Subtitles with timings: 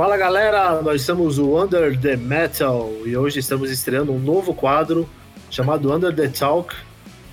[0.00, 5.06] Fala galera, nós somos o Under the Metal e hoje estamos estreando um novo quadro
[5.50, 6.74] chamado Under the Talk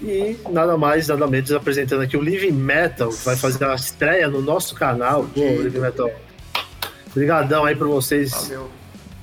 [0.02, 4.28] e nada mais, nada menos apresentando aqui o Living Metal, que vai fazer a estreia
[4.28, 5.26] no nosso canal.
[5.34, 6.12] Pô, Living Metal.
[7.10, 8.70] Obrigadão aí por vocês Valeu.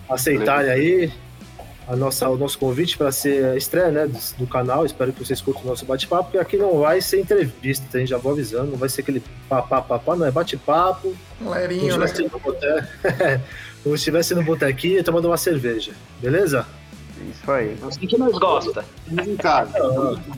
[0.08, 1.12] aceitarem aí
[1.86, 4.86] a nossa, o nosso convite para ser a estreia né, do, do, canal.
[4.86, 8.06] Espero que vocês curtam o nosso bate-papo, porque aqui não vai ser entrevista, hein?
[8.06, 11.14] Já vou avisando, não vai ser aquele papá, papá, não é bate-papo.
[11.40, 12.06] Lerinho, né?
[13.82, 16.66] Como se estivesse no botequinho tomando uma cerveja, beleza?
[17.30, 17.76] Isso aí.
[17.86, 18.84] Assim que nós gosta.
[19.38, 19.68] Cara,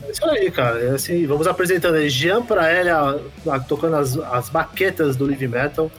[0.05, 0.79] é isso aí, cara.
[0.79, 2.09] É assim, vamos apresentando aí.
[2.09, 3.19] Jean Praélia
[3.67, 5.89] tocando as, as baquetas do Live Metal.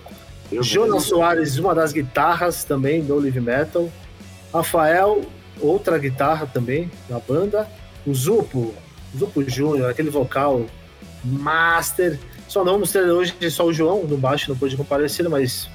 [0.53, 3.91] Eu Jonas Soares, uma das guitarras também do Live Metal.
[4.53, 5.23] Rafael
[5.61, 7.69] outra guitarra também na banda.
[8.07, 8.75] O Zupo,
[9.17, 10.67] Zupo Júnior, aquele vocal
[11.25, 12.19] master.
[12.47, 15.69] Só não vamos ter hoje só o João no baixo, não pôde comparecer, mas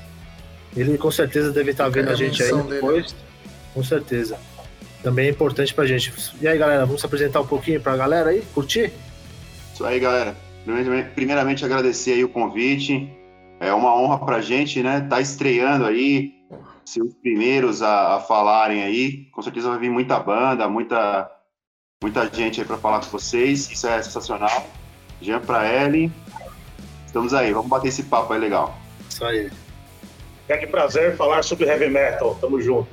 [0.76, 3.12] ele com certeza deve estar vendo a gente aí depois.
[3.12, 3.23] Dele.
[3.73, 4.38] Com certeza.
[5.04, 6.14] Também é importante pra gente.
[6.42, 8.42] E aí, galera, vamos se apresentar um pouquinho pra galera aí?
[8.53, 8.92] Curtir?
[9.73, 10.36] Isso aí, galera.
[11.14, 13.12] Primeiramente, agradecer aí o convite.
[13.59, 15.06] É uma honra pra gente, né?
[15.09, 16.34] Tá estreando aí
[16.86, 19.26] ser os primeiros a, a, falarem aí.
[19.31, 21.31] Com certeza vai vir muita banda, muita,
[22.02, 23.72] muita gente aí para falar com vocês.
[23.72, 24.67] Isso é sensacional.
[25.22, 26.12] Jean Praeli,
[27.06, 28.78] estamos aí, vamos bater esse papo aí legal.
[29.09, 29.50] Isso aí.
[30.50, 32.90] É que prazer falar sobre heavy metal, tamo junto.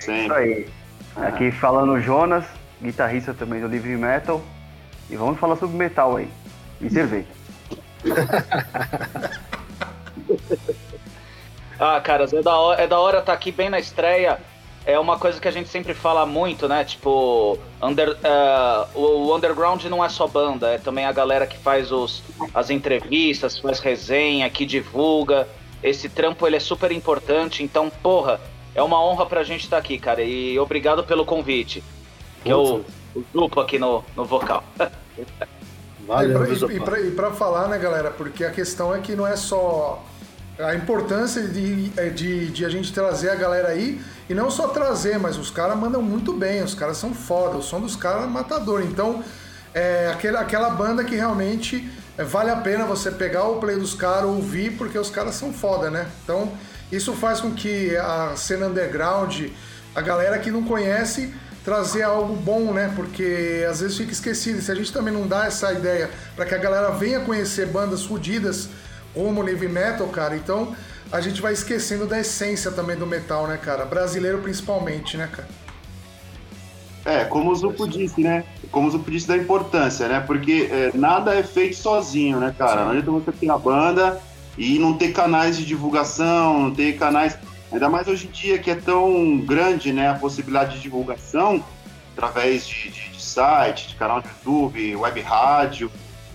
[0.00, 0.24] Sempre.
[0.24, 0.68] Isso aí.
[1.16, 2.44] Aqui falando Jonas,
[2.82, 4.42] guitarrista também do Livre Metal.
[5.10, 6.28] E vamos falar sobre metal aí.
[6.80, 7.26] E cerveja.
[11.78, 14.38] Ah, caras, é da hora, é da hora estar tá aqui bem na estreia.
[14.84, 16.82] É uma coisa que a gente sempre fala muito, né?
[16.82, 21.92] Tipo, under, uh, o underground não é só banda, é também a galera que faz
[21.92, 22.22] os,
[22.54, 25.46] as entrevistas, faz resenha, que divulga.
[25.82, 28.40] Esse trampo ele é super importante, então, porra,
[28.74, 30.22] é uma honra pra gente estar tá aqui, cara.
[30.22, 31.84] E obrigado pelo convite.
[32.42, 32.80] Que é o,
[33.14, 34.64] o grupo aqui no, no vocal.
[36.06, 38.10] Valeu, e, pra, e, pra, e pra falar, né, galera?
[38.10, 40.02] Porque a questão é que não é só
[40.58, 44.68] a importância de, é, de, de, a gente trazer a galera aí, e não só
[44.68, 48.24] trazer, mas os caras mandam muito bem, os caras são foda, o som dos caras
[48.24, 48.82] é matador.
[48.82, 49.22] Então,
[49.72, 53.94] é aquela, aquela banda que realmente é, vale a pena você pegar o play dos
[53.94, 56.08] caras, ouvir, porque os caras são foda, né?
[56.24, 56.52] Então,
[56.90, 59.46] isso faz com que a cena underground,
[59.94, 61.32] a galera que não conhece,
[61.64, 62.92] trazer algo bom, né?
[62.96, 64.60] Porque às vezes fica esquecido.
[64.60, 68.04] Se a gente também não dá essa ideia para que a galera venha conhecer bandas
[68.04, 68.68] fodidas
[69.14, 70.36] como heavy metal, cara.
[70.36, 70.74] Então
[71.10, 73.84] a gente vai esquecendo da essência também do metal, né, cara?
[73.84, 75.48] Brasileiro principalmente, né, cara?
[77.04, 78.44] É, como o Zupo disse, né?
[78.70, 80.20] Como o Zupo disse da importância, né?
[80.20, 82.72] Porque é, nada é feito sozinho, né, cara?
[82.72, 82.78] Sim.
[82.78, 84.20] Não adianta você ter a banda
[84.58, 87.38] e não ter canais de divulgação, não ter canais.
[87.72, 90.10] Ainda mais hoje em dia que é tão grande, né?
[90.10, 91.64] A possibilidade de divulgação
[92.12, 95.90] através de, de, de site, de canal de YouTube, web rádio.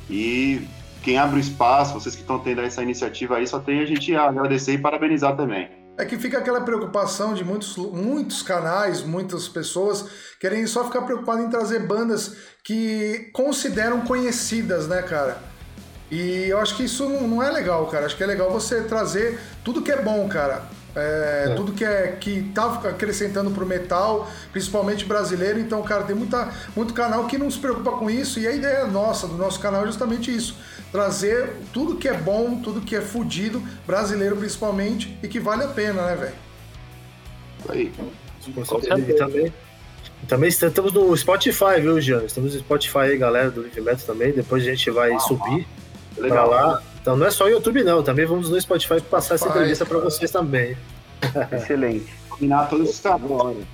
[0.09, 0.67] E
[1.03, 4.15] quem abre o espaço, vocês que estão tendo essa iniciativa aí, só tem a gente
[4.15, 5.69] a agradecer e parabenizar também.
[5.97, 10.05] É que fica aquela preocupação de muitos, muitos canais, muitas pessoas
[10.39, 15.37] querem só ficar preocupados em trazer bandas que consideram conhecidas, né, cara?
[16.09, 18.05] E eu acho que isso não é legal, cara.
[18.05, 20.63] Acho que é legal você trazer tudo que é bom, cara.
[20.95, 21.55] É, é.
[21.55, 25.59] Tudo que é que tá acrescentando pro metal, principalmente brasileiro.
[25.59, 28.39] Então, cara, tem muita, muito canal que não se preocupa com isso.
[28.39, 30.55] E a ideia nossa, do nosso canal, é justamente isso:
[30.93, 35.67] trazer tudo que é bom, tudo que é fudido, brasileiro principalmente, e que vale a
[35.67, 36.33] pena, né, velho?
[37.67, 37.91] Aí.
[39.17, 39.53] Também,
[40.27, 42.23] também estamos no Spotify, viu, Jean?
[42.25, 44.31] Estamos no Spotify aí, galera do Live Metal também.
[44.33, 45.65] Depois a gente vai ah, subir
[46.21, 46.83] ah, pra lá.
[47.01, 48.03] Então não é só o YouTube, não.
[48.03, 50.77] Também vamos no Spotify passar essa entrevista para vocês também.
[51.51, 52.13] Excelente.
[52.29, 53.65] Combinar todos os trabalhos.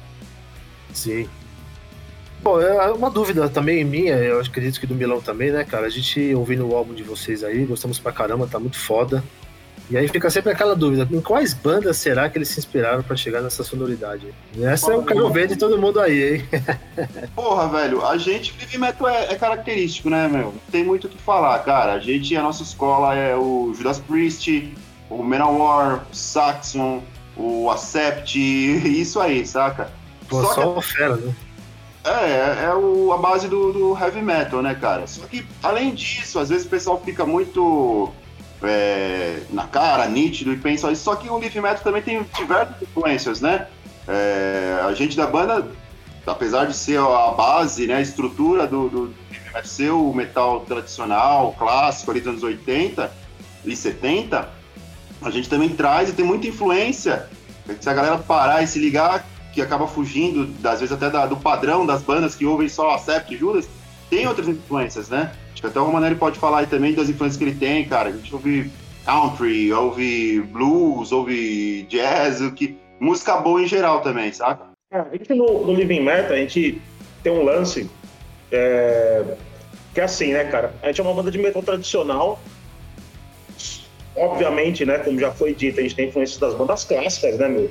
[0.94, 1.28] Sim.
[2.42, 5.88] Bom, é uma dúvida também minha, eu acredito que do Milão também, né, cara?
[5.88, 9.24] A gente ouvindo o álbum de vocês aí, gostamos pra caramba, tá muito foda.
[9.90, 13.16] E aí fica sempre aquela dúvida, em quais bandas será que eles se inspiraram para
[13.16, 14.28] chegar nessa sonoridade?
[14.62, 16.50] Essa Porra, eu quero ver de todo mundo aí, hein?
[17.36, 20.53] Porra, velho, a gente, heavy metal é, é, característico, né, meu?
[20.72, 21.94] Tem muito o que falar, cara.
[21.94, 24.72] A gente, a nossa escola é o Judas Priest,
[25.09, 27.02] o Manowar, o Saxon,
[27.35, 28.38] o Accept,
[28.88, 29.90] isso aí, saca?
[30.28, 30.85] Pô, só, só que...
[30.85, 31.34] fera, né?
[32.03, 35.05] É, é, é o, a base do, do, heavy metal, né, cara?
[35.05, 38.09] Só que, além disso, às vezes o pessoal fica muito
[38.63, 41.03] é, na cara, nítido e pensa isso.
[41.03, 43.67] Só que o Leaf Metal também tem diversas influências, né?
[44.07, 45.67] É, a gente da banda,
[46.25, 51.55] apesar de ser a base, né, a estrutura do, do Metal ser o metal tradicional,
[51.57, 53.11] clássico ali dos anos 80
[53.66, 54.49] e 70,
[55.22, 57.28] a gente também traz e tem muita influência
[57.79, 59.25] Se a galera parar e se ligar,
[59.59, 63.34] que acaba fugindo, às vezes até da, do padrão das bandas que ouvem só Acept
[63.34, 63.67] e Judas,
[64.09, 65.34] tem outras influências, né?
[65.52, 68.09] Acho que até o Romanelli pode falar aí também das influências que ele tem, cara.
[68.09, 68.72] A gente ouve
[69.06, 74.61] country, ouve blues, ouve jazz, que música boa em geral também, sabe?
[74.91, 76.82] É, a gente no, no Living Metal, a gente
[77.22, 77.90] tem um lance
[78.50, 79.35] é,
[79.94, 80.73] que é assim, né, cara?
[80.82, 82.40] A gente é uma banda de metal tradicional.
[84.16, 87.70] Obviamente, né, como já foi dito, a gente tem influências das bandas clássicas, né, meu?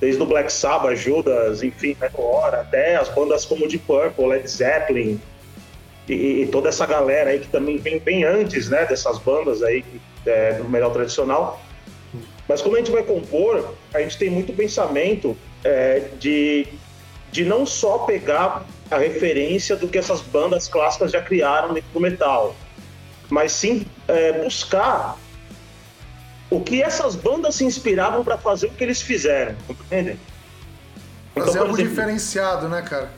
[0.00, 5.20] Desde o Black Sabbath, Judas, enfim, Meteor, até as bandas como Deep Purple, Led Zeppelin
[6.08, 9.84] e, e, toda essa galera aí que também vem bem antes, né, dessas bandas aí
[10.24, 11.60] é, do metal tradicional.
[12.48, 16.66] Mas quando a gente vai compor, a gente tem muito pensamento é, de,
[17.32, 22.00] de não só pegar a referência do que essas bandas clássicas já criaram dentro do
[22.00, 22.54] metal,
[23.28, 25.18] mas sim é, buscar
[26.50, 30.18] o que essas bandas se inspiravam para fazer o que eles fizeram, compreendem?
[31.32, 33.10] Então, fazer algo exemplo, diferenciado, né, cara?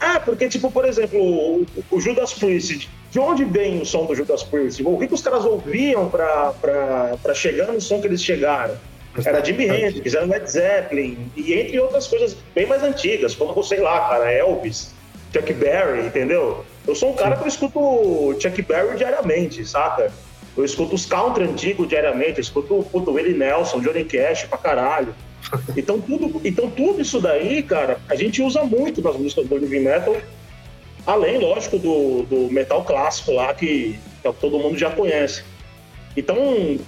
[0.00, 4.14] É, porque, tipo, por exemplo, o, o Judas Priest, de onde vem o som do
[4.14, 4.82] Judas Priest?
[4.82, 8.76] O que, que os caras ouviam para chegar no som que eles chegaram?
[9.24, 13.80] Era Jimi Hendrix, era Led Zeppelin, e entre outras coisas bem mais antigas, como, sei
[13.80, 14.94] lá, cara, Elvis,
[15.32, 16.64] Chuck Berry, entendeu?
[16.86, 20.12] Eu sou um cara que eu escuto Chuck Berry diariamente, saca?
[20.60, 25.14] Eu escuto os country antigos diariamente, eu escuto o Willie Nelson, Johnny Cash pra caralho.
[25.74, 29.80] Então tudo, então tudo isso daí, cara, a gente usa muito nas músicas do heavy
[29.80, 30.14] metal,
[31.06, 35.42] além, lógico, do, do metal clássico lá, que, que é todo mundo já conhece.
[36.16, 36.78] Então,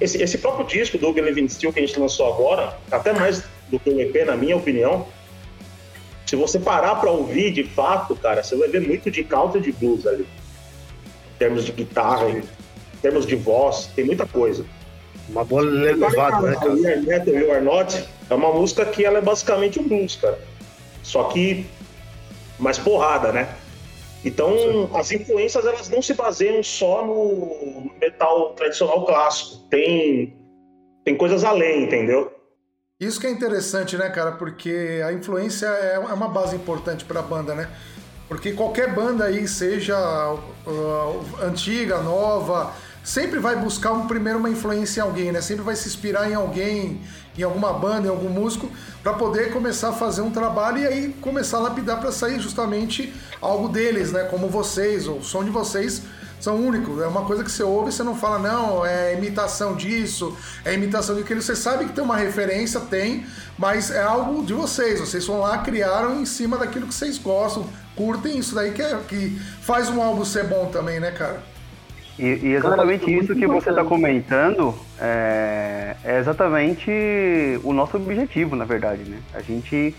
[0.00, 3.78] esse, esse próprio disco do Living Steel que a gente lançou agora, até mais do
[3.78, 5.06] que o EP, na minha opinião,
[6.24, 9.72] se você parar para ouvir de fato, cara, você vai ver muito de country de
[9.72, 10.22] blues ali.
[10.22, 12.42] Em termos de guitarra, em
[13.04, 14.64] termos de voz, tem muita coisa.
[15.28, 16.56] Uma boa levada, né?
[16.58, 19.86] A We Are Metal, You Are Not é uma música que ela é basicamente um
[19.86, 20.38] blues, cara.
[21.02, 21.66] Só que
[22.58, 23.54] mais porrada, né?
[24.24, 24.88] Então, Sim.
[24.94, 29.68] as influências elas não se baseiam só no metal tradicional clássico.
[29.68, 30.34] Tem,
[31.04, 32.32] tem coisas além, entendeu?
[32.98, 34.32] Isso que é interessante, né, cara?
[34.32, 37.68] Porque a influência é, é uma base importante para a banda, né?
[38.28, 39.98] Porque qualquer banda aí, seja
[40.66, 42.72] uh, antiga, nova,
[43.04, 45.42] sempre vai buscar um, primeiro uma influência em alguém, né?
[45.42, 47.02] Sempre vai se inspirar em alguém,
[47.36, 48.68] em alguma banda, em algum músico,
[49.02, 53.12] para poder começar a fazer um trabalho e aí começar a lapidar para sair justamente
[53.42, 54.24] algo deles, né?
[54.24, 56.02] Como vocês, o som de vocês
[56.40, 57.00] são únicos.
[57.02, 60.72] É uma coisa que você ouve e você não fala, não, é imitação disso, é
[60.72, 61.42] imitação daquilo.
[61.42, 63.26] Você sabe que tem uma referência, tem,
[63.58, 64.98] mas é algo de vocês.
[64.98, 68.98] Vocês vão lá, criaram em cima daquilo que vocês gostam, curtem isso daí que, é,
[69.06, 71.53] que faz um álbum ser bom também, né, cara?
[72.18, 76.90] E, e exatamente Cara, isso que você está comentando é, é, exatamente
[77.64, 79.18] o nosso objetivo, na verdade, né?
[79.34, 79.94] A gente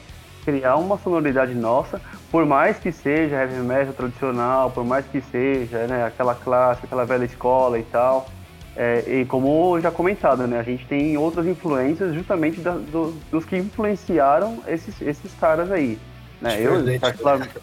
[0.45, 1.99] criar uma sonoridade nossa,
[2.31, 7.03] por mais que seja heavy metal tradicional, por mais que seja né, aquela clássica, aquela
[7.03, 8.29] velha escola e tal.
[8.77, 13.43] É, e como já comentado, né, a gente tem outras influências justamente da, do, dos
[13.43, 15.97] que influenciaram esses, esses caras aí.
[16.41, 16.61] Né?
[16.61, 17.53] Eu, particularmente,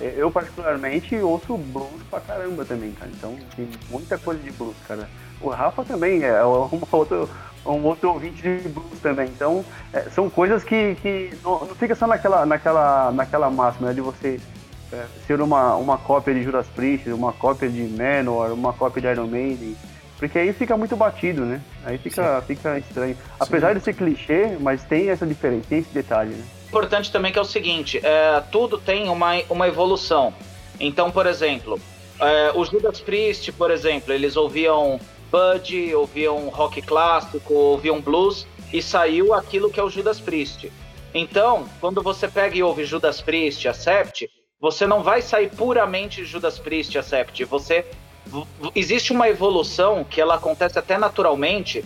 [0.00, 3.10] eu, particularmente, ouço blues pra caramba também, cara.
[3.14, 5.08] Então, tem muita coisa de blues, cara.
[5.40, 7.28] O Rafa também é um outro,
[7.64, 9.26] um outro ouvinte de blues também.
[9.28, 13.94] Então, é, são coisas que, que não, não, fica só naquela, naquela, naquela máxima né,
[13.94, 14.38] de você
[14.92, 19.08] é, ser uma, uma cópia de Judas Priest, uma cópia de Manowar, uma cópia de
[19.08, 19.76] Iron Maiden.
[20.18, 21.60] Porque aí fica muito batido, né?
[21.84, 23.16] Aí fica, fica estranho.
[23.38, 23.78] Apesar Sim.
[23.78, 26.44] de ser clichê, mas tem essa diferença, tem esse detalhe, né?
[26.66, 30.34] Importante também que é o seguinte: é, tudo tem uma, uma evolução.
[30.78, 31.80] Então, por exemplo,
[32.20, 38.82] é, os Judas Priest, por exemplo, eles ouviam Bud, ouviam rock clássico, ouviam blues e
[38.82, 40.70] saiu aquilo que é o Judas Priest.
[41.14, 44.28] Então, quando você pega e ouve Judas Priest, Accept,
[44.60, 47.44] você não vai sair puramente Judas Priest, Accept.
[47.44, 47.86] Você
[48.74, 51.84] existe uma evolução que ela acontece até naturalmente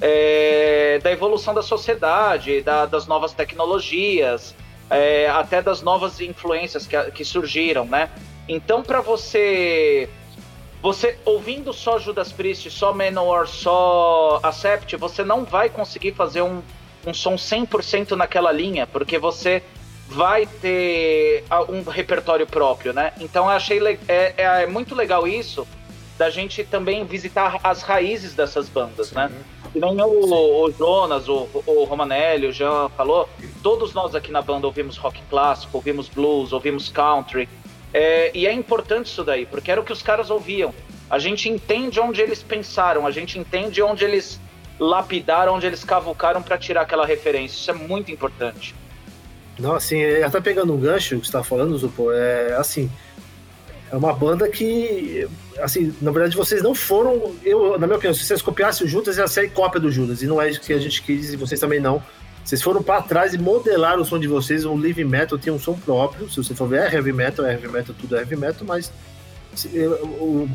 [0.00, 4.54] é, da evolução da sociedade, da, das novas tecnologias,
[4.88, 8.10] é, até das novas influências que, que surgiram, né?
[8.48, 10.08] Então, para você,
[10.82, 16.60] você ouvindo só Judas Priest, só Manowar, só Accept, você não vai conseguir fazer um,
[17.06, 19.62] um som 100% naquela linha, porque você
[20.08, 23.12] vai ter um repertório próprio, né?
[23.20, 25.66] Então, eu achei é, é, é muito legal isso
[26.18, 29.14] da gente também visitar as raízes dessas bandas, Sim.
[29.14, 29.30] né?
[29.72, 33.28] Que nem o, o, Jonas, o, o Romanelli, o Jean falou,
[33.62, 37.48] todos nós aqui na banda ouvimos rock clássico, ouvimos blues, ouvimos country.
[37.92, 40.74] É, e é importante isso daí, porque era o que os caras ouviam.
[41.08, 44.40] A gente entende onde eles pensaram, a gente entende onde eles
[44.80, 47.54] lapidar onde eles cavucaram para tirar aquela referência.
[47.54, 48.74] Isso é muito importante.
[49.58, 52.90] Não, assim, é, até pegando um gancho que você tá falando, Zupo, é assim.
[53.92, 55.28] É uma banda que,
[55.62, 57.34] assim, na verdade vocês não foram.
[57.44, 60.22] Eu, na minha opinião, se vocês copiassem o Judas, ia ser cópia do Judas.
[60.22, 62.02] E não é isso que a gente quis, e vocês também não.
[62.44, 64.64] Vocês foram para trás e modelaram o som de vocês.
[64.64, 66.28] O Live Metal tem um som próprio.
[66.30, 68.92] Se você for ver, é heavy metal, é heavy metal, tudo é heavy metal, mas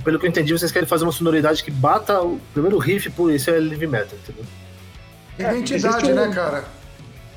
[0.04, 3.32] pelo que eu entendi, vocês querem fazer uma sonoridade que bata o primeiro riff, por
[3.32, 4.46] isso é heavy metal, entendeu?
[5.38, 6.64] Identidade, né, cara?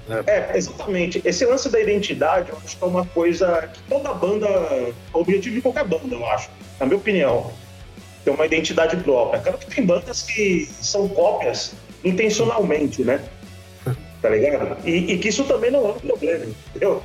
[0.08, 0.30] É.
[0.30, 1.20] é, exatamente.
[1.24, 5.20] Esse lance da identidade, eu acho que é uma coisa que toda banda, é o
[5.20, 6.50] objetivo de qualquer banda, eu acho,
[6.80, 7.52] na minha opinião,
[8.24, 9.40] ter uma identidade própria.
[9.40, 11.74] Claro que tem bandas que são cópias
[12.04, 13.22] intencionalmente, né?
[14.20, 14.76] Tá ligado?
[14.84, 17.02] E, e que isso também não é um problema, entendeu?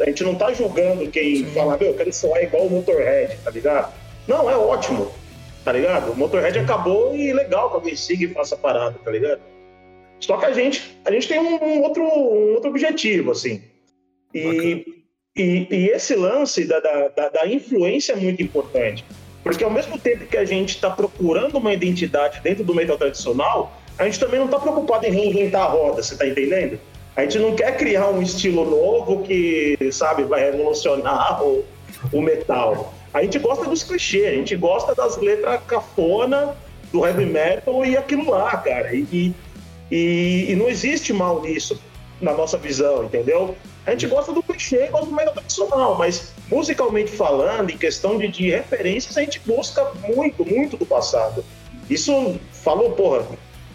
[0.00, 3.50] A gente não tá julgando quem fala, meu, eu quero soar igual o Motorhead, tá
[3.50, 3.92] ligado?
[4.28, 5.10] Não, é ótimo,
[5.64, 6.12] tá ligado?
[6.12, 9.40] O Motorhead acabou e legal que alguém siga e faça parada, tá ligado?
[10.22, 13.60] Só que a gente, a gente tem um, outro, um outro objetivo, assim.
[14.32, 14.86] E,
[15.36, 19.04] e, e, esse lance da, da, da, influência é muito importante.
[19.42, 23.76] Porque ao mesmo tempo que a gente está procurando uma identidade dentro do metal tradicional,
[23.98, 26.78] a gente também não está preocupado em reinventar a roda, você está entendendo?
[27.16, 31.64] A gente não quer criar um estilo novo que, sabe, vai revolucionar o,
[32.12, 32.94] o metal.
[33.12, 36.56] A gente gosta dos clichês, a gente gosta das letras cafona
[36.92, 38.94] do heavy metal e aquilo lá, cara.
[38.94, 39.34] E, e,
[39.94, 41.78] e, não existe mal nisso,
[42.18, 43.54] na nossa visão, entendeu?
[43.84, 48.28] A gente gosta do clichê, gosta do metal tradicional, mas musicalmente falando, em questão de,
[48.28, 51.44] de referências, a gente busca muito, muito do passado.
[51.90, 53.26] Isso falou, porra,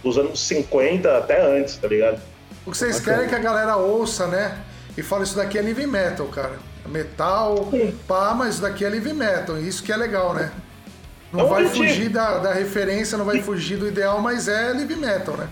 [0.04, 2.20] dos anos 50 até antes, tá ligado?
[2.66, 4.60] O que vocês querem é que a galera ouça, né?
[4.98, 6.58] E fala, isso daqui é live metal, cara.
[6.88, 7.70] Metal,
[8.08, 9.60] pá, mas isso daqui é live metal.
[9.60, 10.52] Isso que é legal, né?
[11.32, 14.96] Não é vai fugir da, da referência, não vai fugir do ideal, mas é live
[14.96, 15.48] metal, né?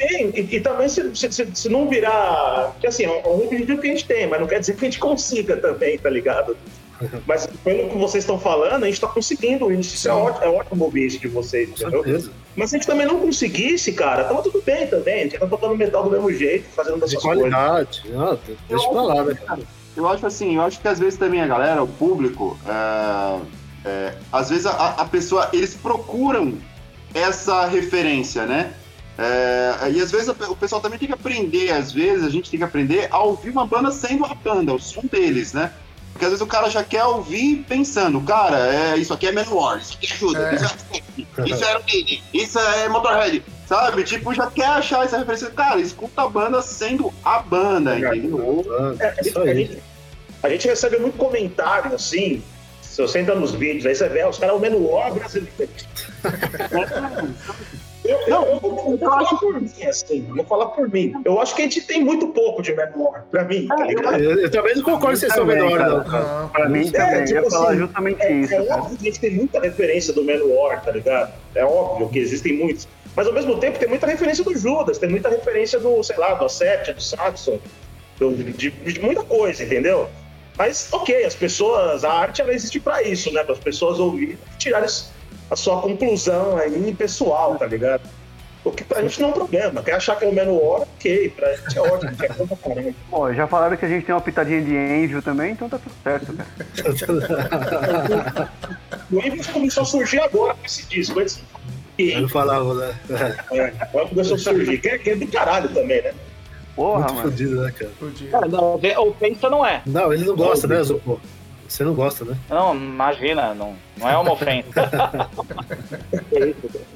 [0.00, 2.70] Tem, e, e, também se, se, se, não virar.
[2.72, 4.90] Porque assim, é um objetivo que a gente tem, mas não quer dizer que a
[4.90, 6.56] gente consiga também, tá ligado?
[7.26, 9.94] Mas pelo que vocês estão falando, a gente está conseguindo isso.
[9.94, 12.04] Isso é ótimo, é ótimo ouvir isso de vocês, entendeu?
[12.54, 15.14] Mas se a gente também não conseguisse, cara, tava tudo bem também.
[15.14, 18.02] A gente tá tocando metal do mesmo jeito, fazendo dessas de qualidade.
[18.02, 18.18] coisas.
[18.18, 18.38] Não,
[18.68, 19.60] deixa pra lá, né, cara?
[19.96, 23.40] Eu acho assim, eu acho que às vezes também a galera, o público, é,
[23.88, 26.58] é, às vezes a, a pessoa, eles procuram
[27.14, 28.74] essa referência, né?
[29.22, 32.56] É, e às vezes o pessoal também tem que aprender, às vezes a gente tem
[32.56, 35.74] que aprender a ouvir uma banda sendo a banda, o som deles, né?
[36.10, 39.78] Porque às vezes o cara já quer ouvir pensando, cara, é, isso aqui é Manowar,
[39.78, 40.54] isso aqui ajuda, é.
[40.54, 44.04] isso é isso é Mini, isso é Motorhead, sabe?
[44.04, 45.50] Tipo, já quer achar essa referência.
[45.50, 48.64] Cara, escuta a banda sendo a banda, entendeu?
[48.98, 49.82] É, a, gente,
[50.42, 52.42] a gente recebe muito comentário, assim,
[52.80, 55.68] se você entra nos vídeos, aí você vê, os caras, o Manowar brasileiro.
[58.04, 61.12] Eu, não, eu, vou, vou falar por mim, assim, vou falar por mim.
[61.24, 64.18] Eu acho que a gente tem muito pouco de menor, pra mim, tá ligado?
[64.18, 66.04] Eu, eu também não concordo se são menor, não.
[66.04, 66.48] Cara.
[66.48, 68.54] Pra mim é, também, tipo eu ia assim, falar justamente é, isso.
[68.54, 71.32] É óbvio que a gente tem muita referência do menor, tá ligado?
[71.54, 72.88] É óbvio que existem muitos.
[73.14, 76.34] Mas ao mesmo tempo tem muita referência do Judas, tem muita referência do, sei lá,
[76.34, 77.58] do Asset, do Saxon,
[78.18, 80.08] do, de, de muita coisa, entendeu?
[80.56, 83.42] Mas, ok, as pessoas, a arte ela existe para isso, né?
[83.42, 84.88] Para as pessoas ouvirem e tirarem
[85.50, 88.08] a sua conclusão aí pessoal, tá ligado?
[88.62, 89.82] O que pra gente não é um problema.
[89.82, 91.30] Quer achar que é o menor, ok.
[91.30, 92.94] Pra gente é ótimo, quer caramba.
[93.10, 95.94] Pô, já falaram que a gente tem uma pitadinha de Envio também, então tá tudo
[96.02, 98.52] certo, cara.
[99.10, 101.18] o Envio começou a surgir agora com esse disco.
[101.18, 101.42] Antes...
[101.98, 102.94] Eu não falava, né?
[103.52, 104.78] É, agora começou a surgir.
[104.78, 106.14] Que é, que é do caralho também, né?
[106.76, 107.30] Porra, Muito mano.
[107.30, 107.90] Fudido, né, cara?
[108.30, 109.82] Cara, não, o Pensa não é.
[109.86, 111.20] Não, ele não gosta, né, Zupo?
[111.70, 112.36] Você não gosta, né?
[112.48, 114.68] Não, imagina, não, não é uma ofensa.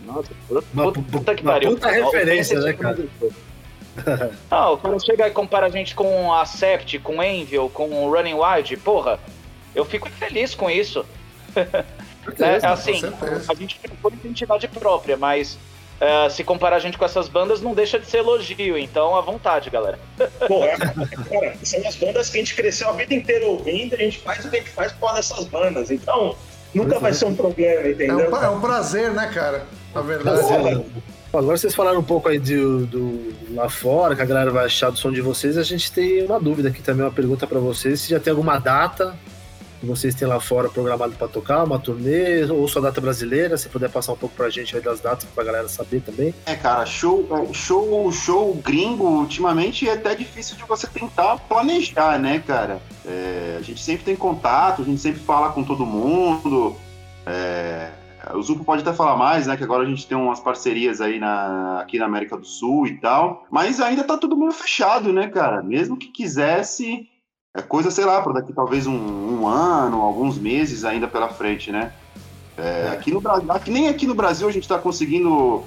[0.05, 1.71] Nossa, puta, puta que pariu.
[1.71, 2.99] Puta referência, né, cara?
[4.51, 8.13] Não, o cara chega e compara a gente com a Sept, com Envil, com o
[8.13, 9.21] Running Wild, porra,
[9.73, 11.07] eu fico feliz com isso.
[12.25, 13.01] Certeza, é, assim,
[13.49, 15.57] a gente tem uma identidade própria, mas
[15.95, 19.21] Uh, se comparar a gente com essas bandas, não deixa de ser elogio, então à
[19.21, 19.99] vontade, galera.
[20.49, 23.99] Pô, é, cara, são as bandas que a gente cresceu a vida inteira ouvindo, a
[23.99, 26.37] gente faz o que a gente faz com essas bandas, então
[26.75, 28.21] nunca vai ser um problema, entendeu?
[28.21, 29.67] É um, é um prazer, né, cara?
[29.95, 30.41] Na verdade.
[30.53, 30.85] É.
[31.33, 34.91] Agora vocês falaram um pouco aí do, do, lá fora, que a galera vai achar
[34.91, 38.01] do som de vocês, a gente tem uma dúvida aqui também, uma pergunta para vocês,
[38.01, 39.17] se já tem alguma data
[39.85, 43.69] que vocês têm lá fora programado para tocar, uma turnê, ou sua data brasileira, se
[43.69, 46.35] puder passar um pouco pra gente aí das datas pra galera saber também.
[46.47, 52.43] É, cara, show, show, show gringo, ultimamente é até difícil de você tentar planejar, né,
[52.45, 52.81] cara?
[53.05, 56.77] É, a gente sempre tem contato, a gente sempre fala com todo mundo.
[57.27, 57.91] É,
[58.33, 59.57] o Zupo pode até falar mais, né?
[59.57, 62.97] Que agora a gente tem umas parcerias aí na, aqui na América do Sul e
[62.99, 63.47] tal.
[63.51, 65.63] Mas ainda tá tudo meio fechado, né, cara?
[65.63, 67.09] Mesmo que quisesse,
[67.57, 71.71] é coisa, sei lá, para daqui talvez um, um, ano, alguns meses ainda pela frente,
[71.71, 71.93] né?
[72.59, 75.63] É, aqui no Brasil, aqui, nem aqui no Brasil a gente está conseguindo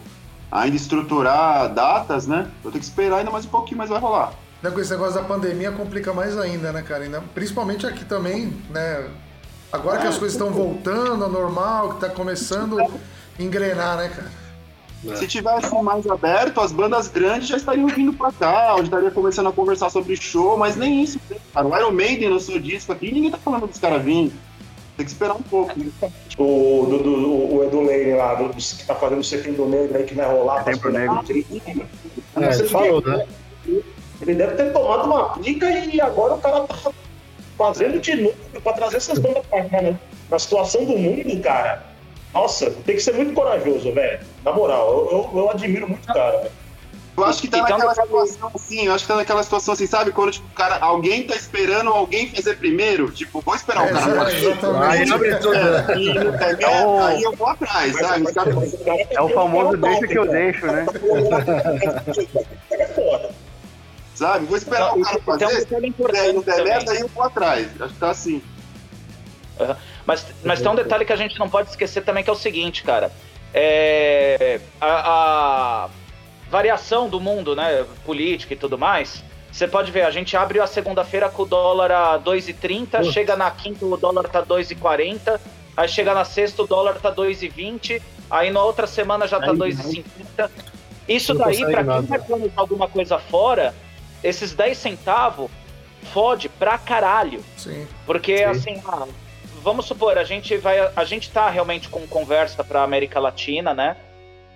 [0.51, 2.51] ainda estruturar datas, né?
[2.61, 4.33] Vou ter que esperar ainda mais um pouquinho, mas vai rolar.
[4.61, 7.05] Com esse negócio da pandemia complica mais ainda, né, cara?
[7.05, 9.09] Ainda, principalmente aqui também, né?
[9.71, 12.87] Agora que as coisas estão voltando ao normal, que está começando a
[13.39, 14.46] engrenar, né, cara?
[15.05, 15.15] É.
[15.15, 19.47] Se tivesse mais aberto, as bandas grandes já estariam vindo pra cá, já estaria começando
[19.47, 21.19] a conversar sobre show, mas nem isso.
[21.53, 21.67] Cara.
[21.67, 24.33] O Iron Maiden no seu disco aqui, ninguém tá falando dos caras vindo.
[24.95, 25.77] Tem que esperar um pouco.
[25.77, 25.91] Né?
[26.37, 30.03] O, do, do, o Edu Leire lá, do, que tá fazendo o Setembro Negro aí,
[30.03, 30.63] que vai rolar.
[30.63, 31.19] Setembro Negro.
[32.35, 33.27] É, ele falou, né?
[34.21, 36.91] Ele deve ter tomado uma pica e agora o cara tá
[37.55, 39.99] fazendo de novo pra trazer essas bandas pra cá, né?
[40.29, 41.86] Na situação do mundo, cara
[42.37, 44.19] nossa, tem que ser muito corajoso, velho.
[44.45, 46.51] Na moral, eu, eu, eu admiro muito o cara, velho.
[47.17, 49.87] Eu acho que tá então, naquela situação assim, eu acho que tá naquela situação assim,
[49.87, 50.11] sabe?
[50.11, 54.15] Quando, tipo, cara, alguém tá esperando alguém fazer primeiro, tipo, vou esperar é, o cara
[54.17, 54.55] fazer.
[54.83, 55.01] Aí.
[55.01, 55.31] É, não tem
[56.63, 56.99] é, o...
[57.01, 58.53] aí eu vou atrás, mas, sabe?
[58.53, 58.75] Mas,
[59.09, 60.85] é o famoso deixa que eu deixo, né?
[64.13, 64.45] sabe?
[64.45, 65.65] Vou esperar o cara fazer.
[65.65, 67.67] Tem um não der merda, aí eu vou atrás.
[67.81, 68.43] Acho que tá assim.
[69.59, 69.75] Uhum.
[70.05, 72.35] Mas, mas tem um detalhe que a gente não pode esquecer também, que é o
[72.35, 73.11] seguinte, cara.
[73.53, 75.89] É, a, a
[76.49, 80.67] variação do mundo, né, política e tudo mais, você pode ver, a gente abre a
[80.67, 85.39] segunda-feira com o dólar a 2,30, chega na quinta o dólar tá 2,40,
[85.75, 90.49] aí chega na sexta o dólar tá 2,20, aí na outra semana já tá 2,50.
[91.07, 93.73] Isso daí, para quem vai planejar alguma coisa fora,
[94.23, 95.49] esses 10 centavos
[96.13, 97.43] fode pra caralho.
[97.55, 97.87] Sim.
[98.05, 98.43] Porque, Sim.
[98.43, 99.07] assim, ah,
[99.61, 103.97] vamos supor, a gente vai, a gente tá realmente com conversa para América Latina, né?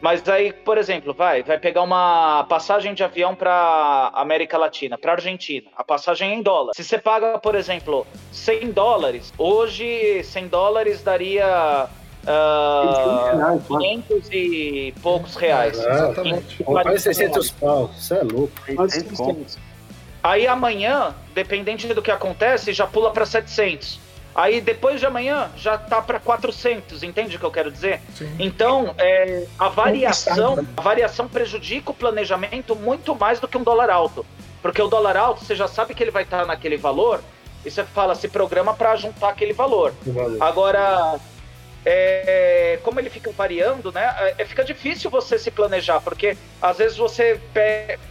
[0.02, 5.12] Mas aí, por exemplo, vai, vai pegar uma passagem de avião para América Latina, para
[5.12, 5.70] Argentina.
[5.78, 6.74] A passagem é em dólar.
[6.76, 11.88] Se você paga, por exemplo, 100 dólares, hoje 100 dólares daria
[12.24, 15.80] uh, 500 e poucos reais.
[15.80, 16.64] É, exatamente.
[16.64, 17.92] Quase 600 pau.
[17.96, 18.54] Isso é louco.
[20.24, 24.00] Aí amanhã, dependente do que acontece, já pula para 700.
[24.34, 28.02] Aí depois de amanhã já tá para 400, entende o que eu quero dizer?
[28.16, 28.34] Sim.
[28.40, 33.90] Então, é, a variação, a variação prejudica o planejamento muito mais do que um dólar
[33.90, 34.26] alto.
[34.62, 37.22] Porque o dólar alto, você já sabe que ele vai estar naquele valor,
[37.66, 39.94] e você fala, se programa para juntar aquele valor.
[40.40, 41.20] Agora,
[41.86, 44.34] é, como ele fica variando, né?
[44.38, 47.40] É, fica difícil você se planejar, porque às vezes você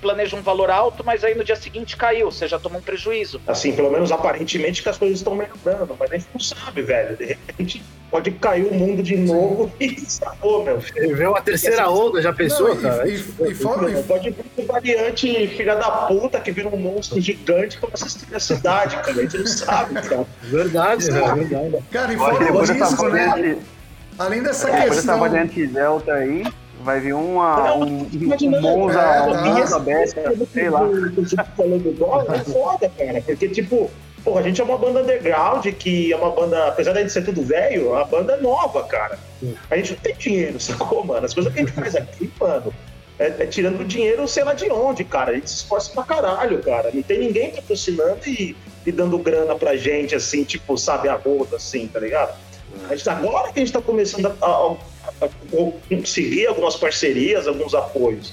[0.00, 3.40] planeja um valor alto, mas aí no dia seguinte caiu, você já tomou um prejuízo.
[3.46, 7.16] Assim, pelo menos aparentemente que as coisas estão melhorando, mas a gente não sabe, velho.
[7.16, 10.78] De repente pode cair o mundo de novo e sacou, meu.
[10.80, 13.08] Vê uma terceira onda, já pensou, não, cara?
[13.08, 17.20] E, e, e, fora, pode vir um variante filha da puta que vira um monstro
[17.20, 19.10] gigante que começa a destruir a cidade, cara.
[19.12, 20.26] A gente não sabe, cara.
[20.42, 21.84] Verdade, é verdade.
[21.90, 23.58] Cara, e fora o risco, né?
[24.20, 25.14] Além dessa é, questão...
[25.14, 26.44] Essa variante Delta aí,
[26.82, 30.80] vai vir uma, um, um Monza, é, um Monza Besta, sei lá.
[31.56, 33.90] Falando dólar, é foda, cara, porque, tipo,
[34.22, 37.42] Porra, a gente é uma banda underground que é uma banda, apesar de ser tudo
[37.42, 39.18] velho, a banda é nova, cara.
[39.70, 41.24] A gente não tem dinheiro, sacou, mano?
[41.24, 42.70] As coisas que a gente faz aqui, mano,
[43.18, 45.30] é, é tirando dinheiro sei lá de onde, cara.
[45.30, 46.90] A gente se esforça pra caralho, cara.
[46.92, 48.54] Não tem ninguém patrocinando e,
[48.84, 52.36] e dando grana pra gente, assim, tipo, sabe, a roda, assim, tá ligado?
[52.88, 54.76] Gente, agora que a gente tá começando a, a,
[55.24, 55.28] a,
[55.88, 58.32] conseguir algumas parcerias, alguns apoios.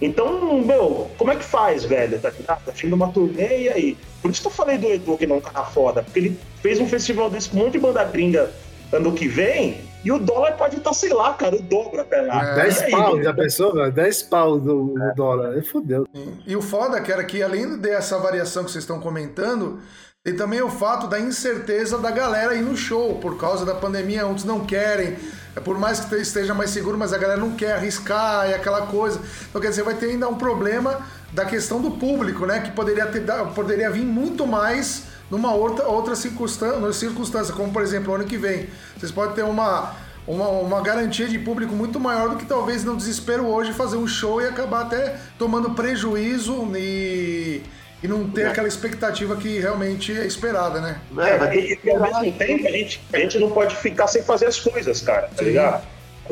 [0.00, 2.18] Então, meu, como é que faz, velho?
[2.18, 2.64] Tá ligado?
[2.64, 3.98] Tá uma turnê e aí?
[4.20, 6.88] Por isso que eu falei do Edu que não tá foda, porque ele fez um
[6.88, 8.50] festival desse com um monte de banda gringa
[8.92, 12.20] ano que vem, e o dólar pode estar, tá, sei lá, cara, o dobro até
[12.20, 12.50] lá.
[12.50, 13.90] É, 10 pau, já pensou, velho?
[13.90, 15.14] 10 pau do, é.
[15.14, 15.54] dólar.
[15.54, 16.06] Aí fodeu.
[16.46, 19.80] E o foda, cara, que além dessa variação que vocês estão comentando,
[20.24, 24.26] tem também o fato da incerteza da galera ir no show, por causa da pandemia,
[24.26, 25.18] uns não querem.
[25.54, 28.86] É por mais que esteja mais seguro, mas a galera não quer arriscar e aquela
[28.86, 29.20] coisa.
[29.50, 32.60] Então, quer dizer, vai ter ainda um problema da questão do público, né?
[32.60, 33.22] Que poderia, ter,
[33.54, 38.70] poderia vir muito mais numa outra, outra circunstância, circunstância, como por exemplo, ano que vem.
[38.96, 39.94] Vocês podem ter uma,
[40.26, 44.06] uma, uma garantia de público muito maior do que talvez no desespero hoje fazer um
[44.06, 47.62] show e acabar até tomando prejuízo e
[48.04, 48.48] e não ter é.
[48.48, 51.00] aquela expectativa que realmente é esperada, né?
[51.16, 54.44] É, e, e ao mesmo tempo a gente, a gente não pode ficar sem fazer
[54.44, 55.44] as coisas, cara, tá Sim.
[55.46, 55.86] ligado?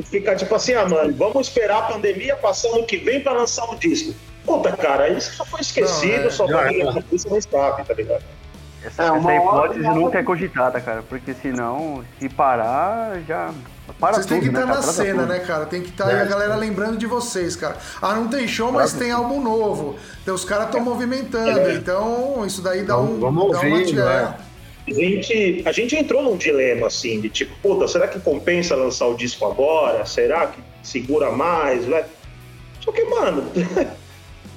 [0.04, 3.64] Ficar tipo assim, ah, mano, vamos esperar a pandemia passar ano que vem pra lançar
[3.64, 4.14] o um disco.
[4.44, 7.04] Puta, cara, isso só foi esquecido, não, é, só vai é.
[7.10, 8.24] isso não sabe, tá ligado?
[8.84, 13.50] Essa, é, essa hipótese hora, nunca é cogitada, cara, porque senão, se parar, já
[13.98, 15.32] Para vocês têm que estar né, na cena, tudo.
[15.32, 15.66] né, cara?
[15.66, 17.76] Tem que estar aí a galera lembrando de vocês, cara.
[18.00, 19.96] Ah, não tem show, mas tem álbum novo.
[20.22, 21.60] Então os caras estão movimentando.
[21.60, 21.74] É.
[21.74, 23.18] Então isso daí dá um.
[23.18, 24.34] Vamos dá ouvir, né?
[24.86, 29.06] A gente, a gente entrou num dilema assim, de tipo, puta, será que compensa lançar
[29.06, 30.04] o disco agora?
[30.04, 31.86] Será que segura mais?
[31.86, 32.04] Vai?
[32.80, 33.44] Só que, mano,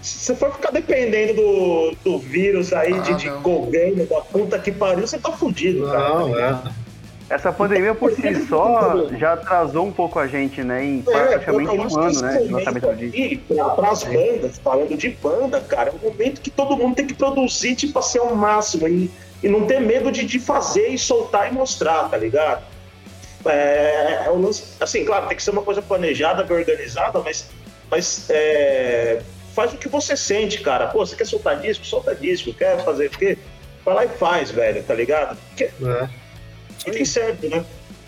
[0.02, 4.58] se você for ficar dependendo do, do vírus aí ah, de, de governo, da puta
[4.58, 6.10] que pariu, você tá fudido, cara.
[6.10, 6.60] Não, é.
[7.27, 10.85] Essa pandemia por si só já atrasou um pouco a gente, né?
[10.85, 12.38] Em é, praticamente um ano, né?
[12.38, 13.75] De lançamento disco.
[13.75, 17.15] Para as bandas, falando de banda, cara, é um momento que todo mundo tem que
[17.15, 18.88] produzir, tipo assim, ao máximo.
[18.88, 19.09] E,
[19.41, 22.63] e não ter medo de, de fazer e soltar e mostrar, tá ligado?
[23.43, 24.29] É, é
[24.79, 27.49] assim, claro, tem que ser uma coisa planejada, bem organizada, mas,
[27.89, 29.21] mas é,
[29.55, 30.88] faz o que você sente, cara.
[30.88, 31.85] Pô, você quer soltar disco?
[31.88, 32.53] Solta disco.
[32.53, 33.35] Quer fazer o quê?
[33.83, 35.35] Vai lá e faz, velho, tá ligado?
[35.49, 35.63] Porque...
[35.63, 36.24] É
[36.86, 37.65] e tem certo, né?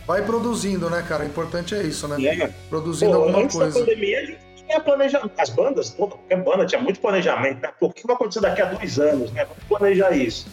[0.07, 1.23] Vai produzindo, né, cara?
[1.23, 2.23] O importante é isso, né?
[2.25, 2.49] É.
[2.69, 3.77] Produzindo Pô, alguma antes coisa.
[3.77, 5.31] Da pandemia, a gente tinha planejamento.
[5.37, 7.61] As bandas, qualquer banda tinha muito planejamento.
[7.61, 7.69] Né?
[7.77, 9.43] Pô, o que vai acontecer daqui a dois anos, né?
[9.43, 10.47] Vamos planejar isso.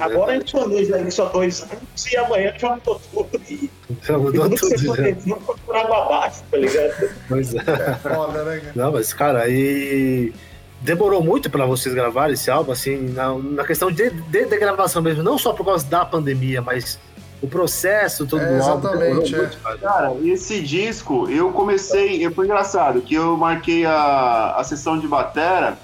[0.00, 3.40] Agora a gente planeja isso há dois anos e amanhã já mudou tudo.
[3.48, 3.70] E,
[4.02, 4.58] já mudou tudo.
[4.58, 7.10] Você planejou por água abaixo, tá ligado?
[7.28, 7.58] Pois é.
[7.58, 8.72] é foda, né, cara?
[8.74, 10.32] Não, mas, cara, aí.
[10.80, 15.00] Demorou muito para vocês gravarem esse álbum, assim, na, na questão de, de, de gravação
[15.00, 16.98] mesmo, não só por causa da pandemia, mas
[17.44, 18.88] o processo todo é, do álbum.
[18.88, 19.76] Exatamente, é.
[19.78, 25.78] Cara, esse disco, eu comecei, foi engraçado, que eu marquei a, a sessão de batera,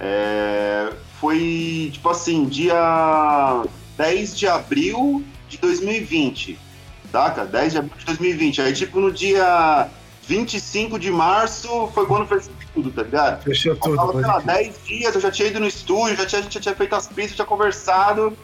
[0.00, 3.62] é, foi, tipo assim, dia
[3.98, 6.58] 10 de abril de 2020,
[7.12, 7.44] saca?
[7.44, 8.62] 10 de abril de 2020.
[8.62, 9.88] Aí, tipo, no dia
[10.22, 13.42] 25 de março foi quando fechou tudo, tá ligado?
[13.42, 13.92] Fechou tudo.
[13.92, 16.60] Eu tava, sei lá, 10 dias, eu já tinha ido no estúdio, já tinha, já
[16.60, 18.36] tinha feito as pistas, já tinha conversado.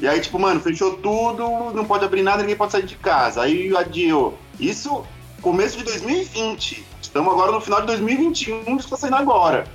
[0.00, 1.42] E aí, tipo, mano, fechou tudo,
[1.74, 3.42] não pode abrir nada, ninguém pode sair de casa.
[3.42, 4.38] Aí adiou.
[4.58, 5.04] Isso,
[5.42, 6.86] começo de 2020.
[7.02, 9.66] Estamos agora no final de 2021, que está saindo agora.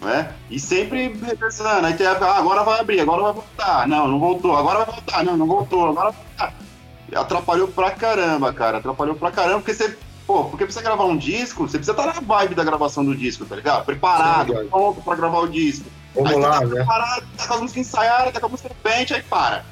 [0.00, 0.32] Né?
[0.50, 1.84] E sempre reversando.
[1.84, 3.86] Aí tem a ah, agora vai abrir, agora vai voltar.
[3.86, 5.24] Não, não voltou, agora vai voltar.
[5.24, 6.54] Não, não voltou, agora vai voltar.
[7.10, 8.78] E atrapalhou pra caramba, cara.
[8.78, 9.96] Atrapalhou pra caramba, porque você.
[10.26, 13.16] Pô, porque pra você gravar um disco, você precisa estar na vibe da gravação do
[13.16, 13.84] disco, tá ligado?
[13.86, 15.86] Preparado, Sim, pronto pra gravar o disco.
[16.22, 16.84] Vamos aí lá, tá né?
[16.84, 19.64] Parado, tá com a música ensaiada, tá com a música pente, aí para.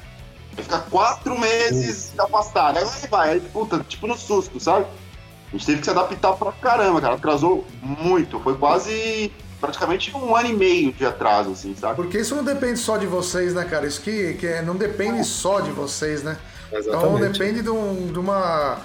[0.53, 2.23] Vai ficar quatro meses uh.
[2.23, 2.77] afastado.
[2.77, 4.85] Aí vai, aí, puta, tipo no susto, sabe?
[5.47, 7.15] A gente teve que se adaptar pra caramba, cara.
[7.15, 8.39] Atrasou muito.
[8.39, 11.95] Foi quase praticamente um ano e meio de atraso, assim, sabe?
[11.95, 13.87] Porque isso não depende só de vocês, né, cara?
[13.87, 16.37] Isso que, que é, não depende só de vocês, né?
[16.71, 16.89] Exatamente.
[16.89, 18.79] Então depende de, um, de uma.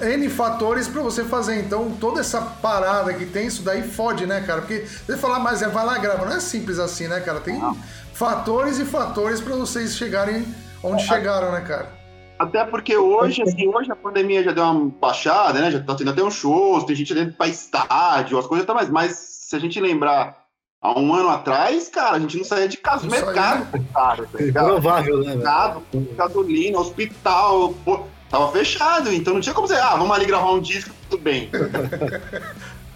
[0.00, 1.60] N fatores para você fazer.
[1.60, 4.60] Então, toda essa parada que tem, isso daí fode, né, cara?
[4.60, 6.24] Porque você falar, mas é, vai lá grava.
[6.24, 7.40] Não é simples assim, né, cara?
[7.40, 7.76] Tem não.
[8.12, 10.46] fatores e fatores para vocês chegarem
[10.82, 11.98] onde é, chegaram, né, cara?
[12.38, 15.70] Até porque hoje, assim, hoje a pandemia já deu uma baixada, né?
[15.70, 18.88] Já tá tendo até um show, tem gente dentro para estádio, as coisas tá mais.
[18.88, 20.44] Mas se a gente lembrar
[20.80, 24.24] há um ano atrás, cara, a gente não saía de casa, do mercado, cara.
[24.26, 25.34] Tá é provável, né?
[25.34, 25.82] Mercado,
[26.16, 30.60] gasolina, hospital, pô, tava fechado, então não tinha como dizer, ah, vamos ali gravar um
[30.60, 31.50] disco, tudo bem.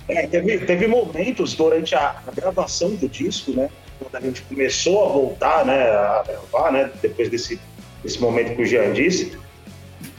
[0.08, 3.70] É, teve, teve momentos durante a, a, gravação do disco, né?
[3.98, 6.90] Quando a gente começou a voltar, né, a gravar, né?
[7.00, 7.60] Depois desse,
[8.02, 9.38] desse momento que o Jean disse,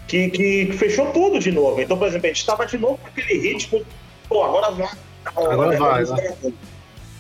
[0.08, 1.82] que, que fechou tudo de novo.
[1.82, 3.86] Então, por exemplo, a gente estava de novo com aquele ritmo,
[4.30, 4.90] pô, agora vai.
[5.26, 6.54] Agora né, vai, vai.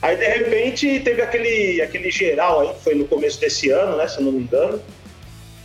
[0.01, 4.07] Aí, de repente, teve aquele, aquele geral aí, que foi no começo desse ano, né?
[4.07, 4.81] Se eu não me engano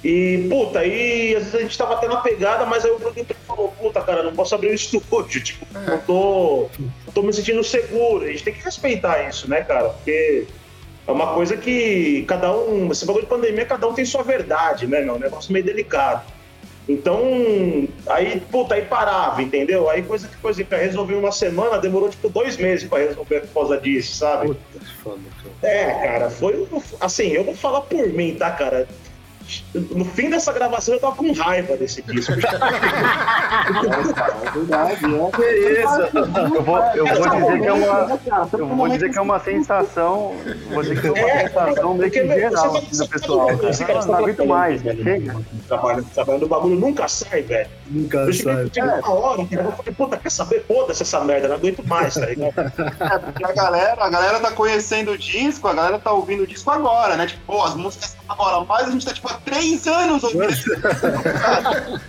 [0.02, 3.36] e, puta, aí às vezes a gente tava até na pegada, mas aí o produtor
[3.46, 5.90] falou, puta, cara, não posso abrir o estúdio, tipo, é.
[5.90, 8.24] não tô, não tô me sentindo seguro.
[8.24, 9.88] A gente tem que respeitar isso, né, cara?
[9.88, 10.46] Porque
[11.06, 14.86] é uma coisa que cada um, esse bagulho de pandemia, cada um tem sua verdade,
[14.86, 15.14] né, meu?
[15.14, 16.22] É um negócio meio delicado.
[16.88, 17.20] Então,
[18.06, 19.90] aí, puta, aí parava, entendeu?
[19.90, 23.52] Aí coisa que, por exemplo, resolvi uma semana, demorou tipo dois meses pra resolver por
[23.52, 24.46] causa disso, sabe?
[24.46, 25.20] Puta, foda,
[25.60, 25.74] cara.
[25.74, 26.66] É, cara, foi.
[26.98, 28.88] Assim, eu vou falar por mim, tá, cara?
[29.74, 32.32] No fim dessa gravação eu tava com raiva desse disco.
[32.32, 32.36] é
[35.42, 35.72] é.
[35.82, 36.18] Isso?
[36.54, 38.20] Eu vou, eu vou dizer que é uma.
[38.52, 40.34] Eu vou dizer que é uma sensação.
[40.70, 43.48] Vou dizer que é uma é, sensação meio que geral do pessoal.
[43.50, 45.36] Não, não aguento mais, chega.
[45.66, 47.70] Trabalhando, trabalhando, o bagulho nunca sai, velho.
[47.86, 48.64] Nunca eu sai.
[48.66, 50.64] Cheguei uma hora, eu falei, puta, quer saber?
[50.66, 52.52] Foda-se essa merda, não aguento mais, tá ligado?
[52.58, 56.46] É, porque a galera, a galera tá conhecendo o disco, a galera tá ouvindo o
[56.46, 57.26] disco agora, né?
[57.26, 60.48] Tipo, pô, as músicas agora, mas a gente tá tipo três anos ouvindo.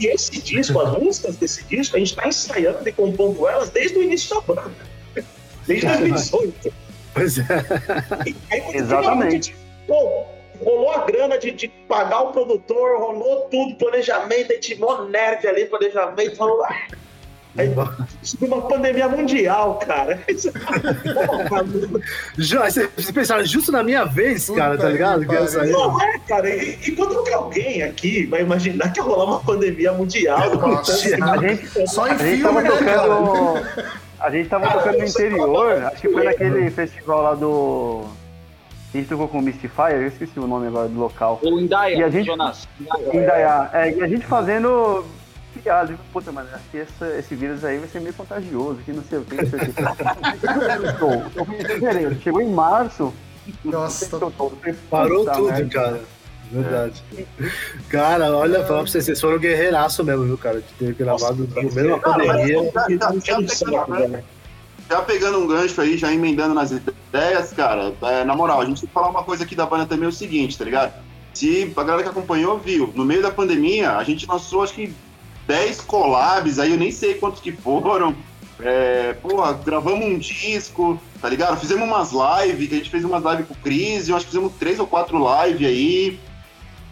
[0.00, 3.98] E esse disco, as músicas desse disco, a gente tá ensaiando e compondo elas desde
[3.98, 4.72] o início da banda.
[5.66, 6.72] Desde 2018.
[7.14, 7.44] Pois é.
[8.74, 9.54] Exatamente.
[9.86, 10.24] Pô,
[10.62, 15.46] rolou a grana de, de pagar o produtor, rolou tudo, planejamento, a gente mó nerd
[15.46, 16.64] ali, planejamento, falou.
[16.64, 16.86] Ah,
[17.56, 17.72] Aí,
[18.40, 20.18] uma pandemia mundial, cara.
[22.36, 25.24] Vocês pensaram justo na minha vez, cara, Puta tá ligado?
[25.24, 26.48] Que não é, cara.
[26.50, 30.52] E, e, quando que alguém aqui vai imaginar que ia rolar uma pandemia mundial?
[30.56, 33.62] Nossa, a gente, só em filme, né, tocando,
[34.18, 38.04] A gente tava tocando no interior, acho que foi naquele festival lá do.
[38.92, 41.38] A gente tocou com o Mystifier, eu esqueci o nome agora do local.
[41.42, 42.68] O Indaiá, e a gente, Jonas.
[43.12, 43.70] Indaiá.
[43.72, 45.04] É, e a gente fazendo
[45.60, 45.88] piada.
[45.88, 49.02] Digo, puta, mano, acho que essa, esse vírus aí vai ser meio contagioso, que não
[49.04, 49.80] sei o que, não sei o que.
[51.38, 53.12] eu fui em fevereiro, chegou em março.
[53.64, 54.30] Nossa, tô...
[54.90, 55.68] parou tudo, merda.
[55.68, 56.00] cara.
[56.50, 57.02] Verdade.
[57.16, 57.24] É.
[57.88, 60.60] Cara, olha, falar pra vocês, vocês foram guerreiraço mesmo, viu, cara?
[60.60, 62.72] De ter gravado no meio da pandemia.
[64.88, 68.82] Já pegando um gancho aí, já emendando nas ideias, cara, é, na moral, a gente
[68.82, 70.92] tem que falar uma coisa aqui da banda também, é o seguinte, tá ligado?
[71.32, 74.94] Se a galera que acompanhou viu, no meio da pandemia, a gente lançou acho que
[75.46, 78.14] 10 collabs, aí eu nem sei quantos que foram.
[78.60, 81.58] É, porra, gravamos um disco, tá ligado?
[81.58, 84.32] Fizemos umas lives, que a gente fez umas lives com o Cris, eu acho que
[84.32, 86.20] fizemos três ou quatro lives aí,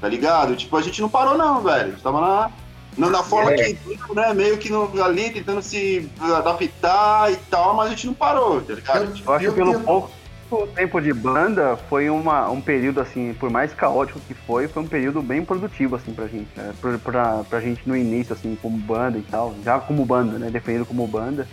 [0.01, 0.57] tá ligado?
[0.57, 1.87] Tipo, a gente não parou não, velho.
[1.87, 2.51] A gente tava na,
[2.99, 3.75] na, na forma é.
[3.75, 3.79] que
[4.15, 8.61] né, meio que no, ali tentando se adaptar e tal, mas a gente não parou,
[8.61, 9.05] tá ligado?
[9.05, 10.11] Eu, eu acho que pelo pouco
[10.55, 14.83] o tempo de banda foi uma, um período, assim, por mais caótico que foi, foi
[14.83, 16.49] um período bem produtivo, assim, pra gente.
[16.57, 16.73] Né?
[16.81, 19.55] Pra, pra, pra gente no início, assim, como banda e tal.
[19.65, 20.51] Já como banda, né?
[20.51, 21.47] Definido como banda.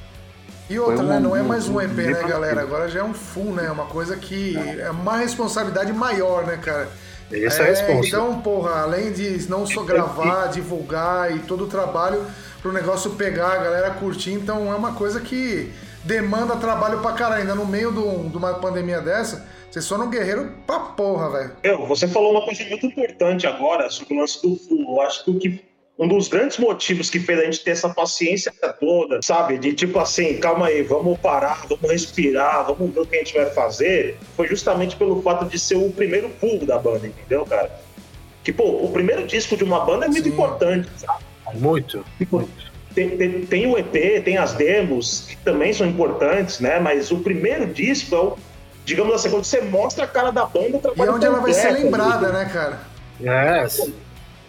[0.69, 1.19] E outra, né?
[1.19, 2.61] Não é mais um EP, né, galera?
[2.61, 3.71] Agora já é um full, né?
[3.71, 6.87] Uma coisa que é uma responsabilidade maior, né, cara?
[7.31, 8.07] Essa é, a resposta.
[8.07, 12.23] Então, porra, além de não só gravar, divulgar e todo o trabalho
[12.61, 15.71] pro negócio pegar, a galera curtir, então é uma coisa que
[16.03, 17.41] demanda trabalho pra caralho.
[17.41, 21.87] Ainda no meio de uma pandemia dessa, vocês foram um guerreiro pra porra, velho.
[21.87, 24.95] Você falou uma coisa muito importante agora sobre o lance do full.
[24.97, 27.89] Eu acho que o que um dos grandes motivos que fez a gente ter essa
[27.89, 29.57] paciência toda, sabe?
[29.57, 33.33] De tipo assim, calma aí, vamos parar, vamos respirar, vamos ver o que a gente
[33.33, 37.69] vai fazer, foi justamente pelo fato de ser o primeiro pulo da banda, entendeu, cara?
[38.45, 40.29] Que, pô, o primeiro disco de uma banda é muito Sim.
[40.29, 41.25] importante, sabe?
[41.55, 42.68] Muito, tipo, muito.
[42.99, 46.81] Tem, tem, tem, o EP, tem as demos, que também são importantes, né?
[46.81, 48.37] Mas o primeiro disco é o,
[48.83, 51.71] digamos assim, quando você mostra a cara da banda, E é onde ela vai ser
[51.71, 52.81] lembrada, né, cara?
[53.23, 53.65] É,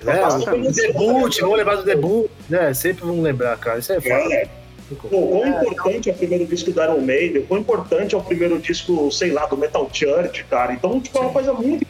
[0.05, 2.75] é, debut, vamos lembrar do debut, né?
[2.75, 3.79] Sempre vamos lembrar, cara.
[3.79, 4.35] Isso é foda.
[4.35, 4.49] É.
[5.01, 8.59] Pô, quão importante é o primeiro disco do Iron Maiden, quão importante é o primeiro
[8.59, 10.73] disco, sei lá, do Metal Church, cara.
[10.73, 11.87] Então, tipo, é uma coisa muito,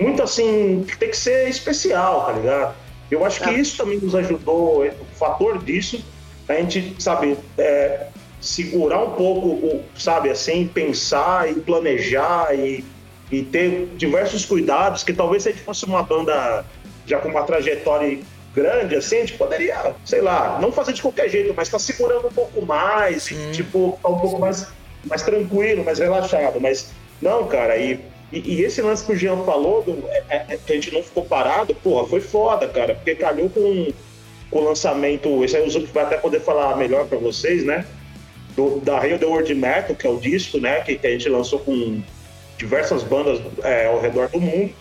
[0.00, 2.74] muito assim, que tem que ser especial, tá ligado?
[3.12, 3.60] Eu acho que é.
[3.60, 6.02] isso também nos ajudou, o fator disso,
[6.48, 8.06] a gente, sabe, é,
[8.40, 12.82] segurar um pouco, sabe, assim, pensar e planejar e,
[13.30, 16.64] e ter diversos cuidados, que talvez se a gente fosse uma banda
[17.06, 18.18] já com uma trajetória
[18.54, 22.28] grande, assim, a gente poderia, sei lá, não fazer de qualquer jeito, mas tá segurando
[22.28, 24.68] um pouco mais, e, tipo, tá um pouco mais,
[25.04, 26.58] mais tranquilo, mais relaxado.
[26.58, 28.00] Mas não, cara, e
[28.32, 30.90] e, e, esse lance que o Jean falou, do, é, é, é, que a gente
[30.90, 33.92] não ficou parado, porra, foi foda, cara, porque calhou com,
[34.50, 35.44] com o lançamento.
[35.44, 37.84] Esse aí o Zuc vai até poder falar melhor para vocês, né?
[38.56, 40.80] Do, da Rio The World Metal, que é o disco, né?
[40.80, 42.02] Que, que a gente lançou com
[42.56, 44.72] diversas bandas é, ao redor do mundo.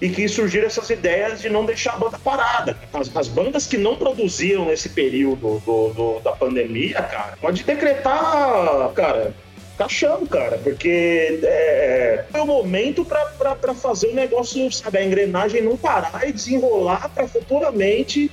[0.00, 2.76] E que surgiram essas ideias de não deixar a banda parada.
[2.92, 8.92] As, as bandas que não produziram nesse período do, do, da pandemia, cara, pode decretar,
[8.94, 9.34] cara,
[9.76, 12.15] caixão, cara, porque é, é
[12.46, 18.30] o momento para fazer o negócio, sabe, a engrenagem não parar e desenrolar para futuramente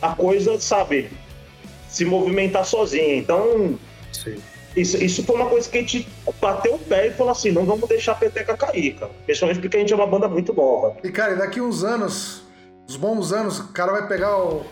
[0.00, 1.10] a coisa, sabe,
[1.88, 3.16] se movimentar sozinha.
[3.16, 3.78] Então,
[4.76, 6.08] isso, isso foi uma coisa que a gente
[6.40, 9.12] bateu o pé e falou assim: não vamos deixar a peteca cair, cara.
[9.24, 10.96] Principalmente porque a gente é uma banda muito nova.
[11.04, 12.42] E, cara, daqui uns anos,
[12.88, 14.64] uns bons anos, o cara vai pegar o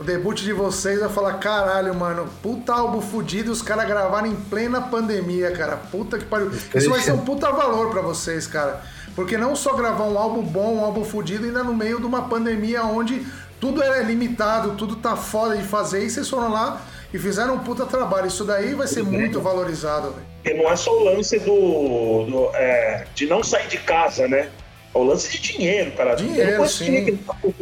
[0.00, 4.34] o debut de vocês vai falar, caralho, mano, puta álbum fudido, os caras gravaram em
[4.34, 5.76] plena pandemia, cara.
[5.76, 6.50] Puta que pariu.
[6.74, 8.80] Isso vai ser um puta valor para vocês, cara.
[9.14, 12.22] Porque não só gravar um álbum bom, um álbum fudido, ainda no meio de uma
[12.22, 13.26] pandemia onde
[13.60, 16.80] tudo é limitado, tudo tá foda de fazer, e vocês foram lá
[17.12, 18.26] e fizeram um puta trabalho.
[18.26, 20.14] Isso daí vai ser muito valorizado.
[20.46, 24.48] E não é só o lance do, do é, de não sair de casa, né?
[24.94, 26.14] É o lance de dinheiro, cara.
[26.14, 27.18] Dinheiro, sim.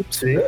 [0.09, 0.39] sim.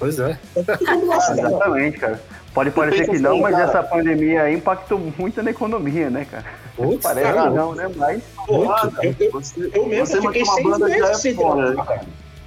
[0.00, 0.38] Pois é.
[0.56, 2.20] Exatamente, cara.
[2.54, 6.44] Pode parecer que não, mas essa pandemia aí impactou muito na economia, né, cara?
[6.74, 7.88] Putz, Parece cara, que não, né?
[7.94, 8.22] Mas.
[8.46, 12.00] Porra, eu, eu, eu mesmo você fiquei seis meses é sem trampar, cara.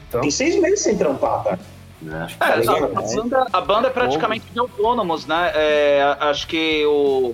[0.09, 0.19] Então...
[0.19, 1.59] Fiquei seis meses sem trampar, cara.
[2.05, 5.51] É, tá a, banda, a banda é praticamente de autônomos, né?
[5.53, 7.33] É, acho que o.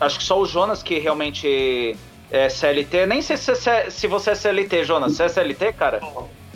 [0.00, 1.96] Acho que só o Jonas que realmente
[2.30, 3.06] é CLT.
[3.06, 5.12] Nem sei se, se, se você é CLT, Jonas.
[5.14, 6.00] Você é CLT, cara?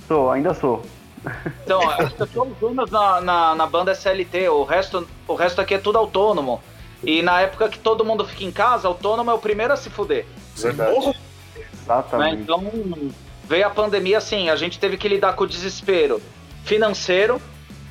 [0.08, 0.82] Sou, ainda sou.
[1.64, 5.78] Então, que todos os na, na, na banda CLT, o resto, o resto aqui é
[5.78, 6.62] tudo autônomo.
[7.02, 9.90] E na época que todo mundo fica em casa, autônomo é o primeiro a se
[9.90, 10.26] fuder.
[10.56, 11.16] Verdade.
[11.72, 12.36] Exatamente.
[12.36, 12.42] Né?
[12.42, 13.12] Então,
[13.44, 16.22] veio a pandemia assim, a gente teve que lidar com o desespero
[16.64, 17.40] financeiro,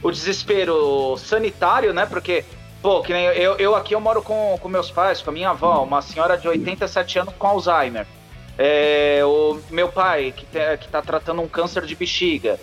[0.01, 2.05] o desespero sanitário, né?
[2.05, 2.45] Porque,
[2.81, 5.49] pô, que nem eu, eu aqui eu moro com, com meus pais, com a minha
[5.49, 8.07] avó, uma senhora de 87 anos com Alzheimer.
[8.57, 12.59] É, o meu pai, que, te, que tá tratando um câncer de bexiga.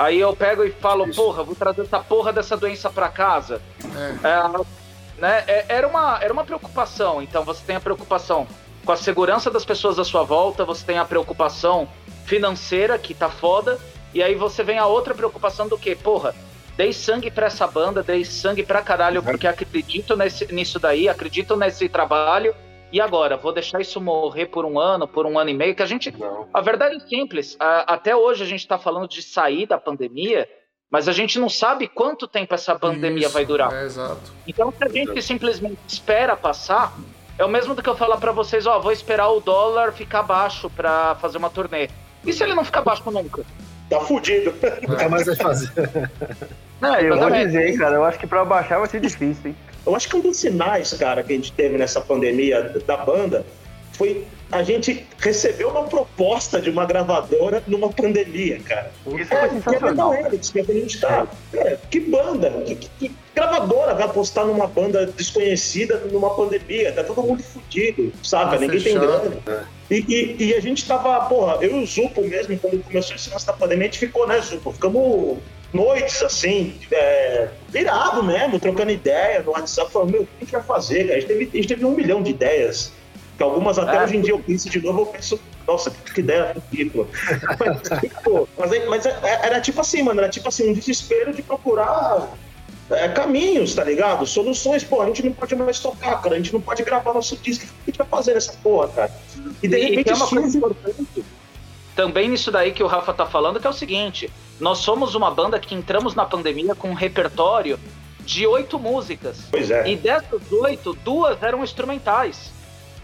[0.00, 1.22] Aí eu pego e falo, Isso.
[1.22, 3.60] porra, vou trazer essa porra dessa doença para casa.
[4.22, 4.28] É.
[4.28, 5.44] É, né?
[5.46, 7.22] É, era, uma, era uma preocupação.
[7.22, 8.46] Então você tem a preocupação
[8.84, 11.86] com a segurança das pessoas à sua volta, você tem a preocupação
[12.24, 13.78] financeira, que tá foda,
[14.14, 16.34] e aí você vem a outra preocupação do que, porra,
[16.78, 21.56] dei sangue para essa banda, dei sangue pra caralho, porque acredito nesse, nisso daí, acredito
[21.56, 22.54] nesse trabalho,
[22.92, 25.82] e agora, vou deixar isso morrer por um ano, por um ano e meio, que
[25.82, 26.10] a gente.
[26.18, 26.48] Não.
[26.52, 27.56] A verdade é simples.
[27.60, 30.48] A, até hoje a gente está falando de sair da pandemia,
[30.90, 33.72] mas a gente não sabe quanto tempo essa pandemia isso, vai durar.
[33.72, 34.32] É, exato.
[34.46, 36.92] Então, se a gente simplesmente espera passar,
[37.38, 40.22] é o mesmo do que eu falar para vocês: ó, vou esperar o dólar ficar
[40.22, 41.88] baixo para fazer uma turnê.
[42.26, 43.44] E se ele não ficar baixo nunca?
[43.88, 44.52] Tá fudido.
[44.86, 45.72] Nunca mais vai fazer.
[46.80, 49.56] Não, eu vou dizer, cara, eu acho que para baixar vai ser difícil, hein?
[49.86, 53.44] Eu acho que um dos sinais, cara, que a gente teve nessa pandemia da banda
[54.00, 58.90] foi a gente receber uma proposta de uma gravadora numa pandemia, cara.
[59.06, 60.10] Isso é, é sensacional.
[60.10, 61.26] Que é Helix, que a gente tá.
[61.52, 66.92] É, que banda, que, que, que, gravadora vai apostar numa banda desconhecida numa pandemia?
[66.92, 68.52] Tá todo mundo fudido, sabe?
[68.52, 69.68] Tá Ninguém tem grana.
[69.90, 73.28] E, e, e, a gente tava, porra, eu e o Zupo mesmo, quando começou esse
[73.28, 74.72] lance da pandemia, a gente ficou, né, Zupo?
[74.72, 75.38] Ficamos
[75.72, 80.52] noites, assim, é, virado mesmo, trocando ideia no WhatsApp, falando, meu, o que a gente
[80.52, 81.16] vai fazer, cara?
[81.16, 82.92] A gente teve, a gente teve um milhão de ideias,
[83.36, 84.02] que algumas até é.
[84.02, 87.06] hoje em dia eu penso de novo, eu penso, nossa, que ideia ridícula.
[88.58, 92.28] mas, mas, mas, é, era tipo assim, mano, era tipo assim, um desespero de procurar
[92.90, 94.26] é, caminhos, tá ligado?
[94.26, 97.36] Soluções, pô, a gente não pode mais tocar, cara, a gente não pode gravar nosso
[97.36, 99.12] disco, o que a gente vai fazer nessa porra, cara?
[99.62, 101.24] E de repente e é uma coisa importante
[102.00, 104.30] também nisso daí que o Rafa tá falando, que é o seguinte:
[104.60, 107.78] nós somos uma banda que entramos na pandemia com um repertório
[108.20, 109.38] de oito músicas.
[109.50, 109.88] Pois é.
[109.88, 112.52] E dessas oito, duas eram instrumentais.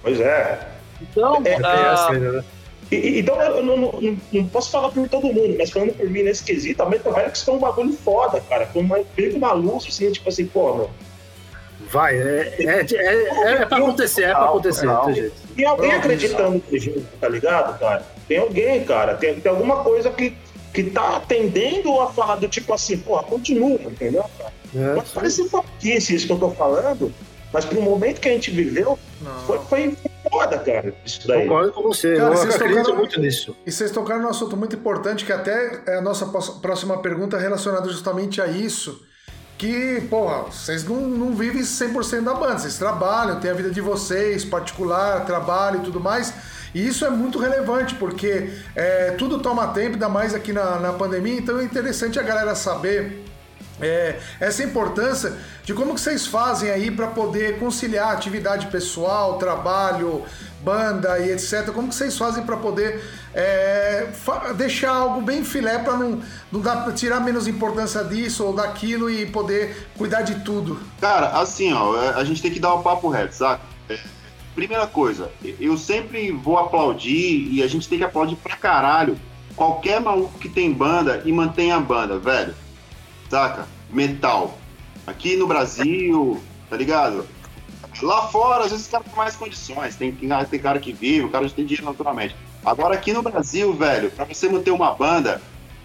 [0.03, 0.69] Pois é.
[1.01, 1.42] Então.
[1.45, 2.45] É, uh,
[2.90, 6.23] e, então, eu não, não, não, posso falar por todo mundo, mas falando por mim
[6.23, 8.66] nesse quesito, a Metal Helix tá um bagulho foda, cara.
[8.66, 10.90] Com uma, com uma luz, assim, tipo assim, pô, meu.
[11.90, 15.33] Vai, é, é, é, é pra acontecer, é pra acontecer.
[15.55, 18.05] Tem alguém acreditando no jogo, tá ligado, cara?
[18.27, 19.14] Tem alguém, cara.
[19.14, 20.37] Tem, tem alguma coisa que,
[20.72, 24.52] que tá tendendo a falar do tipo assim, porra, continua, entendeu, cara?
[24.74, 27.12] É, Pode parecer faquice isso que eu tô falando,
[27.52, 28.98] mas pro momento que a gente viveu,
[29.46, 29.96] foi, foi
[30.29, 30.94] foda, cara.
[31.05, 31.42] Isso daí.
[31.42, 33.57] Concordo com você, cara, eu acredito tocaram, muito nisso.
[33.64, 36.26] E vocês tocaram num assunto muito importante, que até é a nossa
[36.61, 39.07] próxima pergunta relacionada justamente a isso
[39.59, 43.81] que, porra, vocês não, não vivem 100% da banda, vocês trabalham, tem a vida de
[43.81, 46.33] vocês, particular, trabalho e tudo mais.
[46.77, 50.93] E isso é muito relevante, porque é, tudo toma tempo, ainda mais aqui na, na
[50.93, 53.25] pandemia, então é interessante a galera saber
[53.81, 60.23] é, essa importância de como que vocês fazem aí para poder conciliar atividade pessoal, trabalho,
[60.62, 61.71] banda e etc.
[61.73, 64.09] Como que vocês fazem para poder é,
[64.55, 66.21] deixar algo bem filé para não,
[66.53, 70.79] não dar, tirar menos importância disso ou daquilo e poder cuidar de tudo?
[71.01, 73.62] Cara, assim, ó, é, a gente tem que dar o um papo reto, saca?
[74.57, 79.19] Primeira coisa, eu sempre vou aplaudir e a gente tem que aplaudir pra caralho
[79.55, 82.55] qualquer maluco que tem banda e mantém a banda, velho.
[83.29, 83.69] Saca?
[83.90, 84.59] Metal.
[85.07, 87.27] Aqui no Brasil, tá ligado?
[88.01, 89.95] Lá fora, às vezes, os caras tem mais condições.
[89.95, 92.35] Tem, tem cara que vive, o cara já tem dinheiro naturalmente.
[92.64, 95.42] Agora aqui no Brasil, velho, pra você manter uma banda,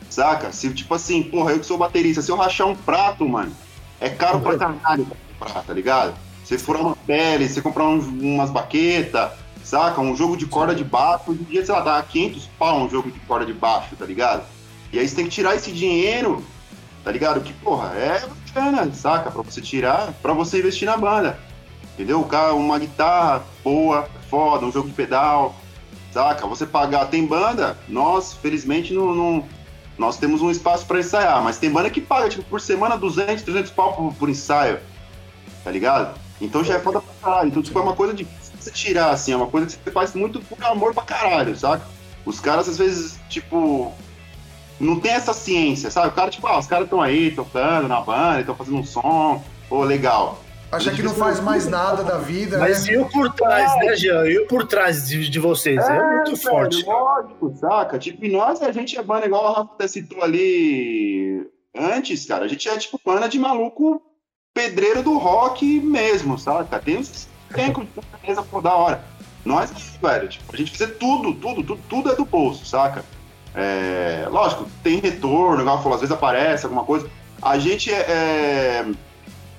[0.10, 0.54] saca?
[0.54, 3.52] Se tipo assim, porra, eu que sou baterista, se eu rachar um prato, mano,
[4.00, 6.16] é caro pra caralho pra comprar, tá ligado?
[6.52, 8.00] Você furar uma pele, você comprar um,
[8.36, 9.32] umas baquetas,
[9.64, 10.02] saca?
[10.02, 12.90] Um jogo de corda de baixo, hoje em dia, sei lá, dá 500 pau um
[12.90, 14.44] jogo de corda de baixo, tá ligado?
[14.92, 16.44] E aí você tem que tirar esse dinheiro,
[17.06, 17.40] tá ligado?
[17.40, 19.32] Que, porra, é bacana, saca?
[19.32, 21.40] Pra você tirar, pra você investir na banda.
[21.94, 22.28] Entendeu?
[22.54, 25.56] Uma guitarra boa, foda, um jogo de pedal,
[26.12, 26.46] Saca?
[26.48, 27.06] Você pagar.
[27.06, 29.46] Tem banda, nós, felizmente, não, não
[29.98, 33.42] nós temos um espaço para ensaiar, mas tem banda que paga, tipo, por semana 200,
[33.42, 34.80] 300 pau por, por ensaio.
[35.64, 36.20] Tá ligado?
[36.42, 37.48] Então já é foda pra caralho.
[37.50, 38.28] Então, tipo, é uma coisa de
[38.60, 41.86] você tirar, assim, é uma coisa que você faz muito por amor pra caralho, saca?
[42.26, 43.94] Os caras, às vezes, tipo,
[44.80, 46.10] não tem essa ciência, sabe?
[46.10, 49.44] O cara, tipo, ah, os caras estão aí tocando na banda, estão fazendo um som,
[49.70, 50.42] pô, legal.
[50.72, 52.94] Acha que não faz mais nada da vida, Mas né?
[52.94, 54.26] e o por trás, né, Jean?
[54.26, 55.78] E o por trás de, de vocês?
[55.86, 56.86] É, é muito velho, forte.
[56.86, 58.00] Lógico, saca?
[58.00, 62.46] Tipo, e nós, a gente é banda, igual o Rafa até citou ali antes, cara.
[62.46, 64.02] A gente é tipo banda de maluco
[64.54, 66.80] pedreiro do rock mesmo, saca?
[66.80, 69.04] Tem uns tem com certeza por da hora.
[69.44, 69.72] Nós,
[70.02, 73.04] velho, tipo, a gente fazer tudo, tudo, tudo, tudo é do bolso, saca?
[73.56, 77.10] É, lógico, tem retorno, igual falou, às vezes aparece alguma coisa.
[77.42, 78.86] A gente é, é,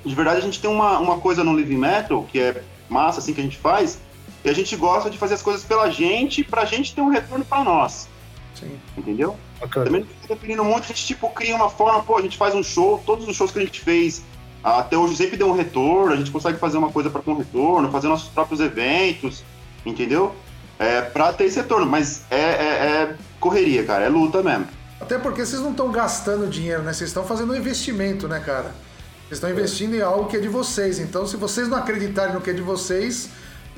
[0.04, 3.34] De verdade, a gente tem uma, uma coisa no Living Metal, que é massa, assim,
[3.34, 3.98] que a gente faz,
[4.44, 7.44] e a gente gosta de fazer as coisas pela gente, pra gente ter um retorno
[7.44, 8.08] pra nós.
[8.54, 8.78] Sim.
[8.96, 9.36] Entendeu?
[9.60, 9.86] Bacana.
[9.86, 13.02] Também dependendo muito, a gente tipo, cria uma forma, pô, a gente faz um show,
[13.04, 14.22] todos os shows que a gente fez
[14.62, 17.90] até hoje sempre deu um retorno, a gente consegue fazer uma coisa para com retorno,
[17.90, 19.42] fazer nossos próprios eventos,
[19.84, 20.34] entendeu?
[20.78, 22.42] É, pra ter esse retorno, mas é, é,
[23.02, 24.66] é correria, cara, é luta mesmo.
[25.00, 26.92] Até porque vocês não estão gastando dinheiro, né?
[26.92, 28.72] Vocês estão fazendo um investimento, né, cara?
[29.28, 30.98] Vocês estão investindo em algo que é de vocês.
[30.98, 33.28] Então, se vocês não acreditarem no que é de vocês,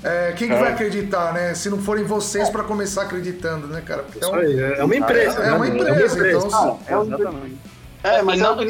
[0.02, 0.58] é, quem que É.
[0.58, 1.54] vai acreditar, né?
[1.54, 4.04] Se não forem vocês para começar acreditando, né, cara?
[4.14, 5.38] É, Isso um- aí, é uma empresa.
[5.40, 5.76] é uma né?
[5.80, 6.50] empresa, então.
[6.50, 7.56] Cara, é um Exatamente.
[8.04, 8.66] É, mas e não, é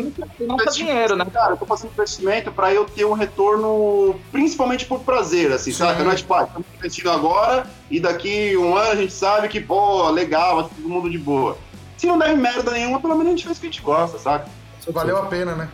[0.47, 1.26] não, e faz dinheiro, né?
[1.32, 5.78] Cara, eu tô fazendo investimento pra eu ter um retorno, principalmente por prazer, assim, Sim.
[5.78, 6.05] saca?
[6.05, 9.61] Não é tipo, ah, estamos investindo agora e daqui um ano a gente sabe que,
[9.61, 11.59] pô, legal, vai ser todo mundo de boa.
[11.97, 14.18] Se não der merda nenhuma, pelo menos a gente faz o que a gente gosta,
[14.18, 14.49] saca?
[14.89, 15.68] Valeu a pena, né?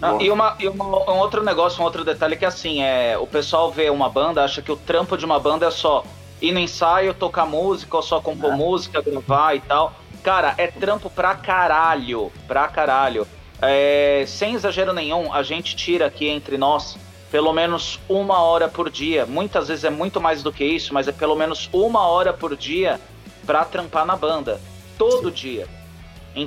[0.00, 3.26] Não, e uma, e uma- um outro negócio, um outro detalhe que assim, é, o
[3.26, 6.04] pessoal vê uma banda, acha que o trampo de uma banda é só
[6.42, 9.94] ir no ensaio, tocar música, ou só compor música, gravar e tal.
[10.24, 13.28] Cara, é trampo pra caralho, pra caralho.
[13.60, 16.96] É, sem exagero nenhum, a gente tira aqui entre nós
[17.30, 19.26] pelo menos uma hora por dia.
[19.26, 22.56] Muitas vezes é muito mais do que isso, mas é pelo menos uma hora por
[22.56, 23.00] dia
[23.44, 24.60] pra trampar na banda.
[24.96, 25.66] Todo dia.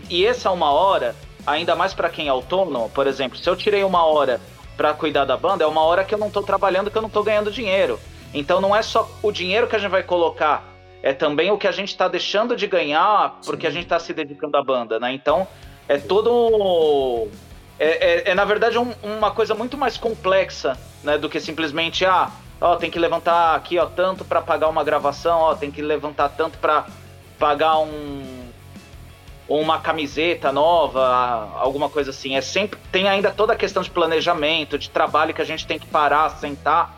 [0.09, 1.13] E essa uma hora,
[1.45, 4.39] ainda mais pra quem é autônomo, por exemplo, se eu tirei uma hora
[4.75, 7.09] pra cuidar da banda, é uma hora que eu não tô trabalhando, que eu não
[7.09, 7.99] tô ganhando dinheiro.
[8.33, 10.63] Então não é só o dinheiro que a gente vai colocar,
[11.03, 14.13] é também o que a gente tá deixando de ganhar porque a gente tá se
[14.13, 15.13] dedicando à banda, né?
[15.13, 15.47] Então
[15.87, 17.27] é todo.
[17.79, 17.85] É,
[18.29, 21.17] é- é, na verdade um- uma coisa muito mais complexa, né?
[21.17, 25.39] Do que simplesmente, ah, ó, tem que levantar aqui, ó, tanto pra pagar uma gravação,
[25.39, 26.85] ó, tem que levantar tanto pra
[27.37, 28.47] pagar um
[29.49, 32.35] uma camiseta nova, alguma coisa assim.
[32.35, 35.79] É sempre tem ainda toda a questão de planejamento, de trabalho que a gente tem
[35.79, 36.97] que parar, sentar.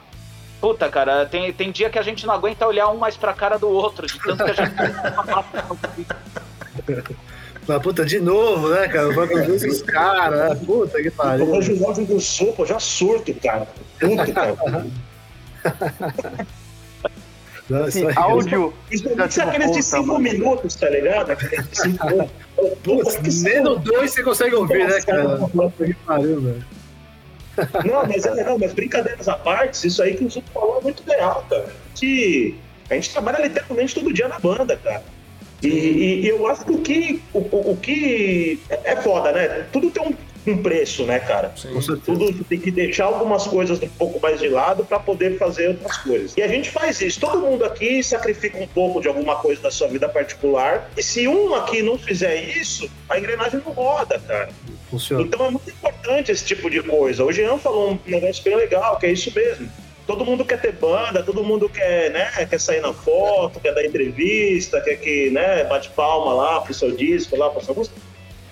[0.62, 3.58] Puta, cara, tem, tem dia que a gente não aguenta olhar um mais pra cara
[3.58, 4.76] do outro, de tanto que a gente
[7.68, 9.12] Mas, puta, de novo, né, cara?
[9.14, 10.66] Vai com os caras, né?
[10.66, 11.52] Puta que Eu pariu.
[11.52, 13.68] vejo o áudio do sopa, eu já surto, cara.
[14.00, 14.56] Puto, cara.
[17.70, 18.74] Não, Assim, isso áudio.
[18.88, 20.20] Principalmente Já, tipo, aqueles de puta, 5 mano.
[20.20, 21.32] minutos, tá ligado?
[21.32, 22.32] Aqueles de 5 minutos.
[22.84, 25.38] Putz, nem no 2 você consegue ouvir, né, cara?
[25.38, 26.66] Puta que pariu, velho.
[27.86, 30.82] Não, mas, é, não, mas brincadeiras à parte, isso aí que o Zuko falou é
[30.82, 31.68] muito real, cara.
[31.96, 32.56] Que
[32.90, 35.04] a gente trabalha literalmente todo dia na banda, cara.
[35.62, 39.66] E, e- eu acho que o que, o, o- o que é foda, né?
[39.72, 40.14] Tudo tem um,
[40.48, 41.52] um preço, né, cara?
[41.56, 41.82] Sim.
[41.82, 42.02] Certeza.
[42.06, 45.98] Tudo tem que deixar algumas coisas um pouco mais de lado para poder fazer outras
[45.98, 46.38] coisas.
[46.38, 47.20] E a gente faz isso.
[47.20, 50.90] Todo mundo aqui sacrifica um pouco de alguma coisa da sua vida particular.
[50.98, 54.50] E se um aqui não fizer isso, a engrenagem não roda, cara.
[54.90, 55.24] Funciona.
[55.24, 57.24] Então é muito importante esse tipo de coisa.
[57.24, 59.70] O Jean falou um negócio bem legal, que é isso mesmo.
[60.08, 63.86] Todo mundo quer ter banda, todo mundo quer, né, quer sair na foto, quer dar
[63.86, 67.96] entrevista, quer que, né, bate palma lá pro seu disco, lá pro seu música.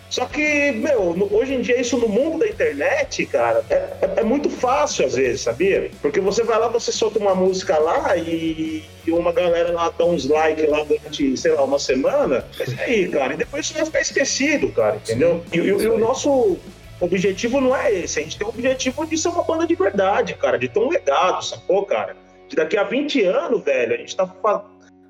[0.10, 4.24] Só que, meu, hoje em dia isso no mundo da internet, cara, é, é- é
[4.24, 5.92] muito fácil às vezes, sabia?
[6.02, 10.06] Porque você vai lá, você solta uma música lá e, e uma galera lá dá
[10.06, 12.46] uns likes lá durante, sei lá, uma semana.
[12.58, 13.34] Mas e aí, cara?
[13.34, 15.44] E depois isso vai ficar esquecido, cara, entendeu?
[15.52, 16.58] E, e- e o nosso
[17.02, 18.20] objetivo não é esse.
[18.20, 20.88] A gente tem o objetivo de ser uma banda de verdade, cara, de ter um
[20.90, 22.16] legado, sacou, cara?
[22.48, 24.26] De daqui a 20 anos, velho, a gente tá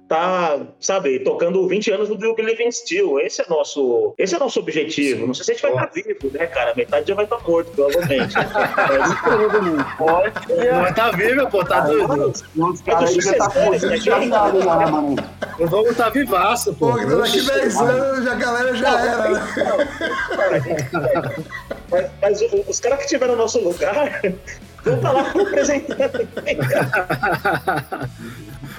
[0.07, 3.19] tá, sabe, tocando 20 anos do Believe in Steel.
[3.19, 5.27] Esse é nosso, esse é nosso objetivo.
[5.27, 6.73] Não sei se a gente vai estar vivo, né, cara?
[6.75, 8.33] Metade já vai estar morto, provavelmente.
[8.35, 8.37] Mas,
[10.71, 12.33] Não vai tá vivo, pô, tá doido.
[12.57, 13.49] Os caras já tá
[13.99, 15.15] chegado lá, né, mano?
[15.59, 16.91] Não vamos tá vivaço, pô.
[16.91, 19.41] Pô, então daqui 10 anos já- a galera já era, né?
[21.89, 24.21] mas, mas os caras que estiveram no nosso lugar
[24.95, 28.09] estar lá representando também, cara.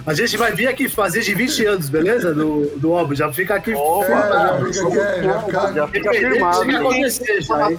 [0.07, 2.33] A gente vai vir aqui fazer de 20 anos, beleza?
[2.35, 3.17] Do, do óbvio.
[3.17, 3.73] Já fica aqui.
[3.73, 6.59] É, já fica aqui, já fica- Já fica Independente firmado.
[6.61, 7.79] do que acontecer já, hein?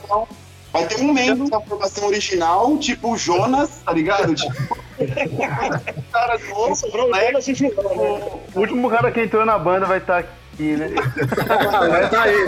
[0.72, 4.36] Vai ter um membro da formação original, tipo o Jonas, tá ligado?
[4.36, 4.78] Tipo,
[6.14, 7.26] cara novo, o né?
[7.32, 7.72] Jonas e o João,
[8.20, 8.40] né?
[8.54, 10.90] O último cara que entrou na banda vai estar aqui, né?
[11.90, 12.46] Vai tá aí.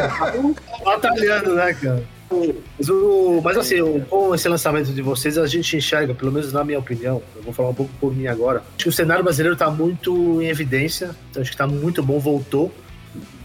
[0.84, 2.04] Batalhando, né, cara?
[2.78, 6.52] Mas, o, mas assim, o, com esse lançamento de vocês, a gente enxerga, pelo menos
[6.54, 9.24] na minha opinião, eu vou falar um pouco por mim agora, acho que o cenário
[9.24, 12.72] brasileiro está muito em evidência, então acho que está muito bom, voltou,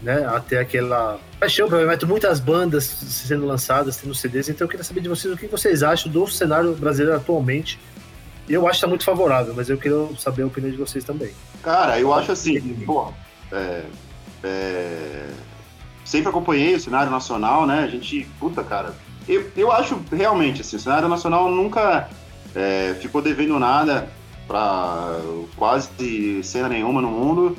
[0.01, 5.01] né, até aquela paixão, provavelmente muitas bandas sendo lançadas, tendo CDs, então eu queria saber
[5.01, 7.79] de vocês o que vocês acham do cenário brasileiro atualmente,
[8.49, 11.31] eu acho que está muito favorável, mas eu queria saber a opinião de vocês também.
[11.61, 13.11] Cara, eu acho assim, pô,
[13.51, 13.83] é,
[14.43, 15.27] é,
[16.07, 17.83] sempre acompanhei o cenário nacional, né?
[17.83, 18.95] A gente, puta, cara,
[19.27, 22.09] eu, eu acho realmente, assim, o cenário nacional nunca
[22.55, 24.09] é, ficou devendo nada
[24.47, 25.19] para
[25.57, 27.57] quase cena nenhuma no mundo.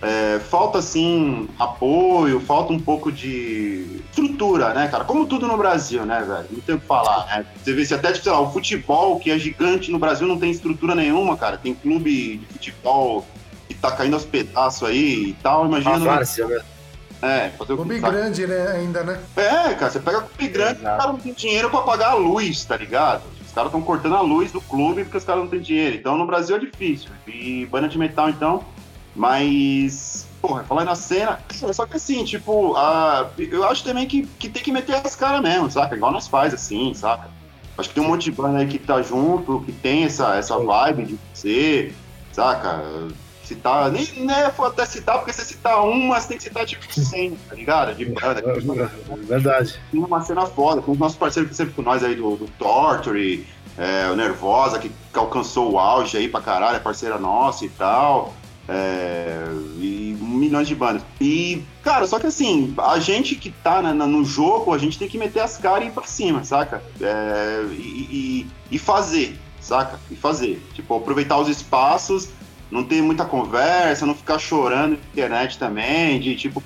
[0.00, 5.04] É, falta, assim, apoio, falta um pouco de estrutura, né, cara?
[5.04, 6.46] Como tudo no Brasil, né, velho?
[6.52, 7.46] Não tem o que falar, né?
[7.56, 10.38] Você vê se até, tipo, sei lá, o futebol, que é gigante no Brasil, não
[10.38, 11.56] tem estrutura nenhuma, cara.
[11.56, 13.26] Tem clube de futebol
[13.66, 15.96] que tá caindo aos pedaços aí e tal, imagina...
[15.96, 16.60] A várzea, né?
[17.20, 19.20] É, fazer o Clube grande, né, ainda, né?
[19.36, 20.96] É, cara, você pega clube grande, Exato.
[20.96, 23.22] os caras não tem dinheiro pra pagar a luz, tá ligado?
[23.44, 25.96] Os caras estão cortando a luz do clube porque os caras não têm dinheiro.
[25.96, 27.10] Então no Brasil é difícil.
[27.26, 28.62] E banda de metal, então.
[29.16, 31.40] Mas, porra, falar na cena.
[31.72, 35.40] Só que assim, tipo, a, eu acho também que, que tem que meter as caras
[35.40, 35.96] mesmo, saca?
[35.96, 37.28] Igual nós faz, assim, saca?
[37.76, 40.56] Acho que tem um monte de banda aí que tá junto, que tem essa, essa
[40.58, 41.94] vibe de ser,
[42.32, 42.80] saca?
[43.48, 46.84] Citar, nem né, for até citar, porque você citar um, mas tem que citar tipo
[46.92, 47.94] 100, tá ligado?
[47.94, 48.90] De banda.
[49.10, 49.80] É, verdade.
[49.90, 52.46] Tem uma cena foda, com os nossos parceiros que sempre com nós aí do, do
[52.58, 53.46] Torture,
[53.76, 57.68] é, o Nervosa, que, que, alcançou o auge aí pra caralho, é parceira nossa e
[57.68, 58.34] tal.
[58.68, 59.46] É,
[59.78, 61.02] e milhões de bandas.
[61.18, 64.98] E, cara, só que assim, a gente que tá na, na, no jogo, a gente
[64.98, 66.82] tem que meter as caras e ir pra cima, saca?
[67.00, 69.98] É, e, e, e fazer, saca?
[70.10, 70.62] E fazer.
[70.74, 72.28] Tipo, aproveitar os espaços
[72.70, 76.62] não ter muita conversa, não ficar chorando na internet também, de tipo,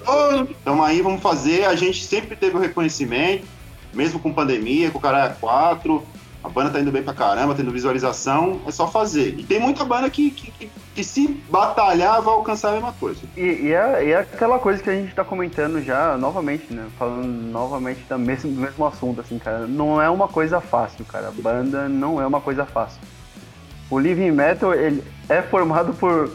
[0.48, 1.64] então aí, vamos fazer.
[1.64, 3.46] A gente sempre teve o reconhecimento,
[3.92, 6.06] mesmo com pandemia, com o Caralho 4,
[6.42, 9.38] a banda tá indo bem pra caramba, tendo visualização, é só fazer.
[9.38, 13.20] E tem muita banda que, que, que, que se batalhar vai alcançar a mesma coisa.
[13.36, 16.88] E, e, é, e, é, aquela coisa que a gente tá comentando já novamente, né?
[16.98, 19.68] Falando novamente do mesmo, do mesmo assunto, assim, cara.
[19.68, 21.30] Não é uma coisa fácil, cara.
[21.30, 23.00] Banda não é uma coisa fácil.
[23.92, 26.34] O Living Metal ele é formado por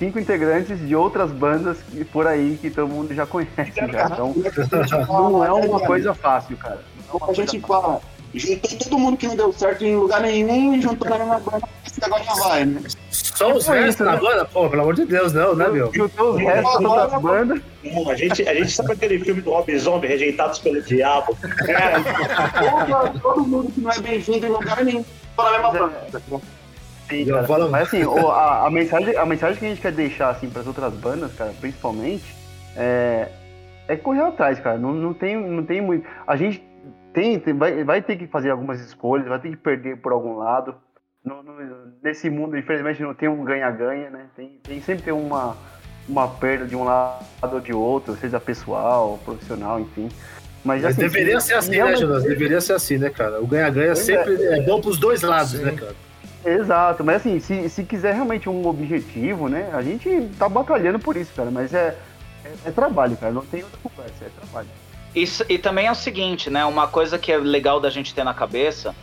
[0.00, 1.78] cinco integrantes de outras bandas
[2.10, 3.72] por aí que todo mundo já conhece.
[3.76, 4.06] Já.
[4.06, 4.34] Então,
[5.06, 6.80] não é uma coisa fácil, cara.
[7.08, 8.00] É a gente fala,
[8.34, 11.68] juntou todo mundo que não deu certo em lugar nenhum e juntou na mesma banda,
[11.86, 12.82] esse agora já vai, né?
[13.12, 14.44] Só os restos da banda?
[14.46, 15.94] Pô, pelo amor de Deus, não, né, meu?
[15.94, 17.60] Juntou os restos das bandas.
[18.08, 21.38] a gente, a gente sabe aquele filme do Rob Zombie, Rejeitados pelo Diabo.
[21.68, 25.04] É, todo mundo que não é bem-vindo em lugar nenhum,
[25.36, 26.22] para a mesma banda.
[27.08, 27.68] Sim, cara.
[27.68, 30.66] Mas assim, a, a, mensagem, a mensagem que a gente quer deixar assim, para as
[30.66, 32.34] outras bandas, cara, principalmente,
[32.76, 33.28] é,
[33.88, 34.78] é correr atrás, cara.
[34.78, 36.06] Não, não, tem, não tem muito.
[36.26, 36.62] A gente
[37.12, 40.36] tem, tem vai, vai ter que fazer algumas escolhas, vai ter que perder por algum
[40.36, 40.74] lado.
[41.24, 41.54] No, no,
[42.02, 44.26] nesse mundo, infelizmente, não tem um ganha-ganha, né?
[44.36, 45.56] Tem, tem, sempre tem uma,
[46.08, 50.08] uma perda de um lado ou de outro, seja pessoal, profissional, enfim.
[50.64, 52.24] Mas, assim, Mas deveria ser assim, né, Jonas?
[52.24, 53.42] Deveria ser assim, né, cara?
[53.42, 54.58] O ganha-ganha sempre é.
[54.58, 55.64] é bom pros dois lados, Sim.
[55.64, 55.94] né, cara?
[56.44, 59.70] Exato, mas assim, se, se quiser realmente um objetivo, né?
[59.72, 61.96] A gente tá batalhando por isso, cara, mas é,
[62.44, 64.68] é, é trabalho, cara, não tem outra conversa, é trabalho.
[65.14, 66.64] Isso, e também é o seguinte, né?
[66.64, 68.94] Uma coisa que é legal da gente ter na cabeça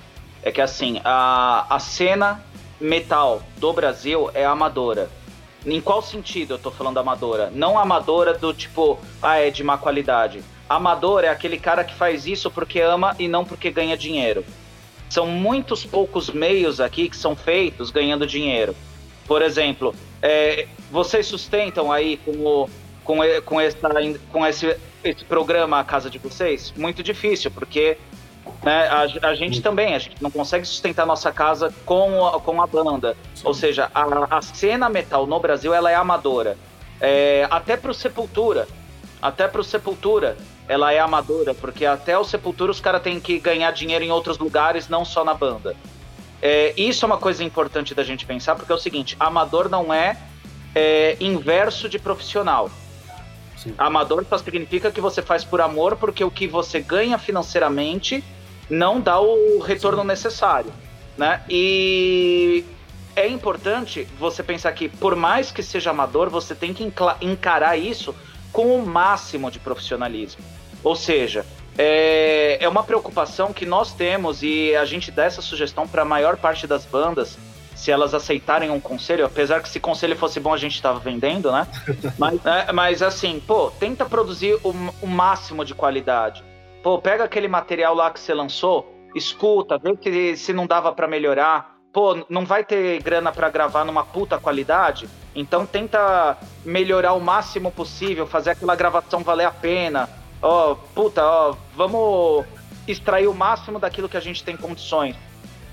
[0.41, 2.41] é que assim, a, a cena
[2.79, 5.09] metal do Brasil é amadora.
[5.65, 7.51] Em qual sentido eu tô falando amadora?
[7.53, 10.43] Não amadora do tipo, ah, é de má qualidade.
[10.69, 14.45] Amador é aquele cara que faz isso porque ama e não porque ganha dinheiro.
[15.15, 18.75] São muitos poucos meios aqui que são feitos ganhando dinheiro.
[19.25, 22.69] Por exemplo, é, vocês sustentam aí com, o,
[23.01, 23.89] com, com, essa,
[24.29, 26.73] com esse, esse programa a casa de vocês?
[26.75, 27.97] Muito difícil, porque
[28.61, 32.61] né, a, a, gente também, a gente não consegue sustentar nossa casa com a, com
[32.61, 33.15] a banda.
[33.35, 33.47] Sim.
[33.47, 36.57] Ou seja, a, a, cena metal no Brasil ela é amadora.
[36.99, 38.67] É, até pro Sepultura.
[39.21, 40.35] Até pro Sepultura
[40.67, 44.37] ela é amadora, porque até o Sepultura os caras têm que ganhar dinheiro em outros
[44.37, 45.75] lugares, não só na banda.
[46.41, 49.93] É, isso é uma coisa importante da gente pensar, porque é o seguinte: amador não
[49.93, 50.17] é,
[50.73, 52.69] é inverso de profissional.
[53.57, 53.73] Sim.
[53.77, 58.23] Amador só significa que você faz por amor, porque o que você ganha financeiramente
[58.69, 60.07] não dá o retorno Sim.
[60.07, 60.71] necessário.
[61.17, 61.41] Né?
[61.49, 62.65] E
[63.15, 66.83] é importante você pensar que, por mais que seja amador, você tem que
[67.21, 68.13] encarar isso
[68.55, 70.41] com o máximo de profissionalismo.
[70.81, 71.45] Ou seja,
[71.77, 76.05] é, é uma preocupação que nós temos e a gente dá essa sugestão para a
[76.05, 77.37] maior parte das bandas,
[77.75, 81.51] se elas aceitarem um conselho, apesar que se conselho fosse bom a gente estava vendendo,
[81.51, 81.67] né?
[82.17, 86.41] mas, é, mas assim, pô, tenta produzir o, o máximo de qualidade.
[86.81, 91.09] Pô, pega aquele material lá que você lançou, escuta, vê que se não dava para
[91.09, 91.74] melhorar.
[91.95, 97.71] Pô, não vai ter grana para gravar numa puta qualidade, então tenta melhorar o máximo
[97.71, 100.09] possível, fazer aquela gravação valer a pena.
[100.41, 102.45] Ó, oh, puta, ó, oh, vamos
[102.85, 105.15] extrair o máximo daquilo que a gente tem condições.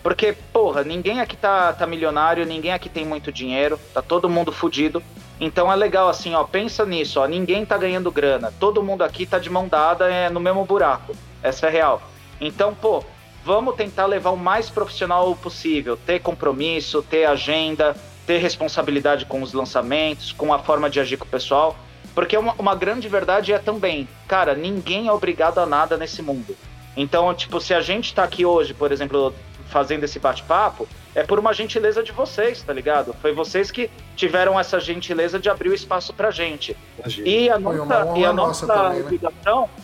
[0.01, 4.53] Porque, porra, ninguém aqui tá, tá milionário, ninguém aqui tem muito dinheiro, tá todo mundo
[4.53, 5.03] fudido.
[5.41, 9.27] Então é legal assim, ó, pensa nisso, ó, ninguém tá ganhando grana, todo mundo aqui
[9.27, 11.17] tá de mão dada é, no mesmo buraco.
[11.43, 12.01] Essa é real.
[12.41, 13.03] Então, pô,
[13.45, 19.53] vamos tentar levar o mais profissional possível, ter compromisso, ter agenda, ter responsabilidade com os
[19.53, 21.77] lançamentos, com a forma de agir com o pessoal.
[22.15, 26.57] Porque uma, uma grande verdade é também, cara, ninguém é obrigado a nada nesse mundo.
[26.97, 29.35] Então, tipo, se a gente tá aqui hoje, por exemplo,
[29.69, 33.15] fazendo esse bate-papo, é por uma gentileza de vocês, tá ligado?
[33.21, 36.77] Foi vocês que tiveram essa gentileza de abrir o espaço pra gente.
[36.99, 37.29] Imagina.
[37.29, 39.05] E a nossa, e a nossa, nossa também, né?
[39.05, 39.82] obrigação, né?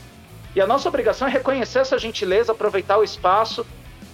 [0.59, 3.65] E a nossa obrigação é reconhecer essa gentileza, aproveitar o espaço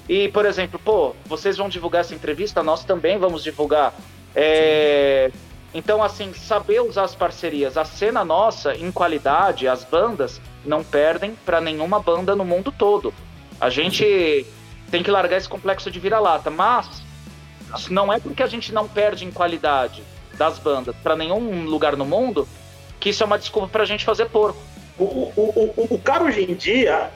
[0.07, 3.95] e, por exemplo, pô, vocês vão divulgar essa entrevista, nós também vamos divulgar.
[4.36, 5.30] É...
[5.72, 7.78] Então, assim, saber usar as parcerias.
[7.78, 13.14] A cena nossa, em qualidade, as bandas não perdem para nenhuma banda no mundo todo.
[13.59, 14.45] A gente
[14.90, 17.03] tem que largar esse complexo de vira-lata, mas
[17.88, 20.03] não é porque a gente não perde em qualidade
[20.34, 22.47] das bandas para nenhum lugar no mundo
[23.01, 24.74] que isso é uma desculpa para a gente fazer porco.
[24.99, 27.11] O, o, o, o, cara hoje em dia,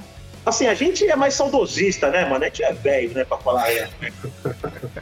[0.45, 2.45] assim, a gente é mais saudosista, né, mano?
[2.45, 3.71] A gente é velho, né, pra falar.
[3.71, 3.89] É.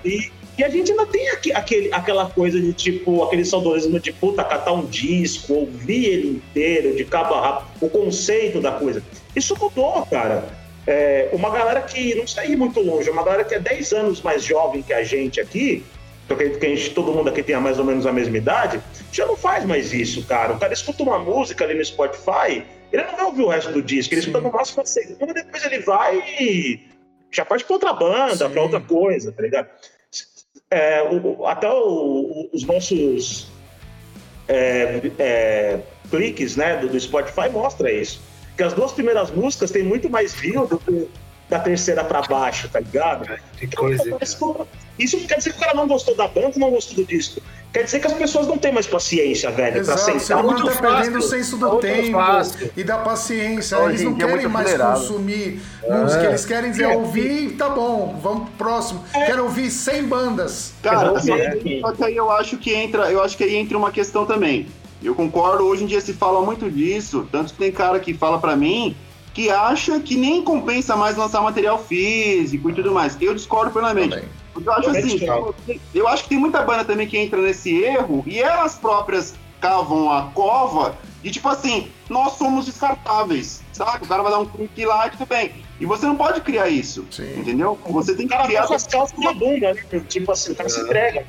[0.04, 4.44] E, e a gente ainda tem aquele, aquela coisa de tipo, aquele saudosismo de puta,
[4.44, 9.02] catar um disco, ouvir ele inteiro, de cabo a rabo, o conceito da coisa.
[9.34, 10.44] Isso mudou, cara.
[10.86, 14.44] É, uma galera que não sai muito longe, uma galera que é 10 anos mais
[14.44, 15.84] jovem que a gente aqui,
[16.28, 18.80] eu acredito que a gente, todo mundo aqui tenha mais ou menos a mesma idade,
[19.12, 20.54] já não faz mais isso, cara.
[20.54, 23.82] O cara escuta uma música ali no Spotify, ele não vai ouvir o resto do
[23.82, 24.28] disco, ele Sim.
[24.28, 26.80] escuta no máximo a segunda, depois ele vai e
[27.30, 29.68] já parte pra outra banda, para outra coisa, tá ligado?
[30.70, 33.48] É, o, até o, o, os nossos
[34.48, 38.20] é, é, cliques né, do, do Spotify mostra isso.
[38.48, 41.08] Porque as duas primeiras músicas têm muito mais view do que
[41.48, 43.38] da terceira para baixo, tá ligado?
[43.56, 44.16] Que coisa.
[44.98, 47.40] Isso não quer dizer que o cara não gostou da banda, não gostou do disco.
[47.72, 50.42] Quer dizer que as pessoas não têm mais paciência, velho, Exato, pra sentar.
[50.42, 52.70] Você tá perdendo o senso do tempo fácil.
[52.74, 53.76] e da paciência.
[53.84, 55.98] Eles não é querem mais consumir é.
[55.98, 56.96] música, eles querem dizer, é.
[56.96, 59.04] ouvir, tá bom, vamos pro próximo.
[59.12, 59.26] É.
[59.26, 60.72] Quero ouvir 100 bandas.
[60.82, 61.36] Cara, só,
[61.80, 64.66] só que aí eu acho que entra, eu acho que aí entra uma questão também.
[65.02, 68.38] Eu concordo, hoje em dia se fala muito disso, tanto que tem cara que fala
[68.38, 68.96] para mim
[69.36, 73.18] que acha que nem compensa mais lançar material físico e tudo mais.
[73.20, 74.24] Eu discordo plenamente.
[74.64, 75.20] Eu acho assim,
[75.94, 80.10] eu acho que tem muita banda também que entra nesse erro e elas próprias cavam
[80.10, 84.06] a cova e tipo assim, nós somos descartáveis, sabe?
[84.06, 85.52] O cara vai dar um clique lá e tudo bem.
[85.78, 87.40] E você não pode criar isso, Sim.
[87.40, 87.78] entendeu?
[87.90, 88.62] Você tem que criar...
[88.62, 90.00] as calças na bunda, né?
[90.08, 90.72] Tipo assim, o cara é.
[90.72, 91.26] se entrega.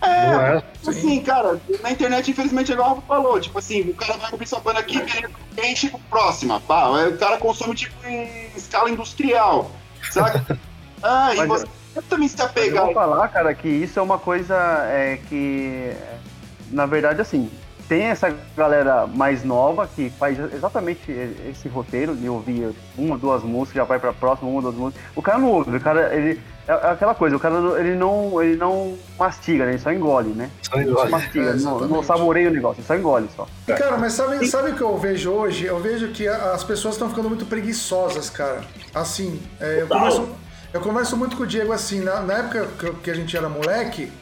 [0.00, 4.30] É, é, assim, cara, na internet, infelizmente, igual o falou, tipo assim, o cara vai
[4.30, 5.00] comprar sua banda aqui,
[5.52, 9.70] vem tipo próxima, pá, o cara consome tipo em escala industrial,
[10.10, 10.58] saca?
[11.00, 11.64] Ah, e você
[12.08, 12.78] também se apegar.
[12.78, 14.56] Eu vou falar, cara, que isso é uma coisa
[14.88, 15.92] é, que,
[16.72, 17.48] na verdade, assim,
[17.88, 23.76] tem essa galera mais nova que faz exatamente esse roteiro de ouvir uma, duas músicas,
[23.76, 25.02] já vai pra próxima, uma, duas músicas.
[25.16, 26.38] O cara não ouve, o cara, ele.
[26.68, 29.72] É, é aquela coisa, o cara ele não, ele não mastiga, né?
[29.72, 30.50] Ele só engole, né?
[30.62, 31.00] Só engole.
[31.00, 33.48] Ele mastiga, é, não, não saboreia o negócio, ele só engole só.
[33.66, 35.64] Cara, mas sabe, sabe o que eu vejo hoje?
[35.64, 38.60] Eu vejo que as pessoas estão ficando muito preguiçosas, cara.
[38.94, 40.28] Assim, é, eu, converso,
[40.74, 42.68] eu converso muito com o Diego assim, na, na época
[43.02, 44.12] que a gente era moleque,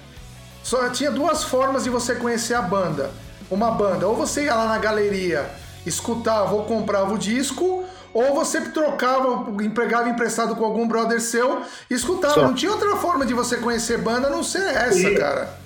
[0.63, 3.11] só tinha duas formas de você conhecer a banda
[3.51, 4.07] uma banda.
[4.07, 5.51] Ou você ia lá na galeria,
[5.85, 11.95] escutava ou comprava o disco, ou você trocava, empregava emprestado com algum brother seu e
[11.95, 12.35] escutava.
[12.35, 12.43] Só.
[12.43, 15.59] Não tinha outra forma de você conhecer banda a não ser essa, cara.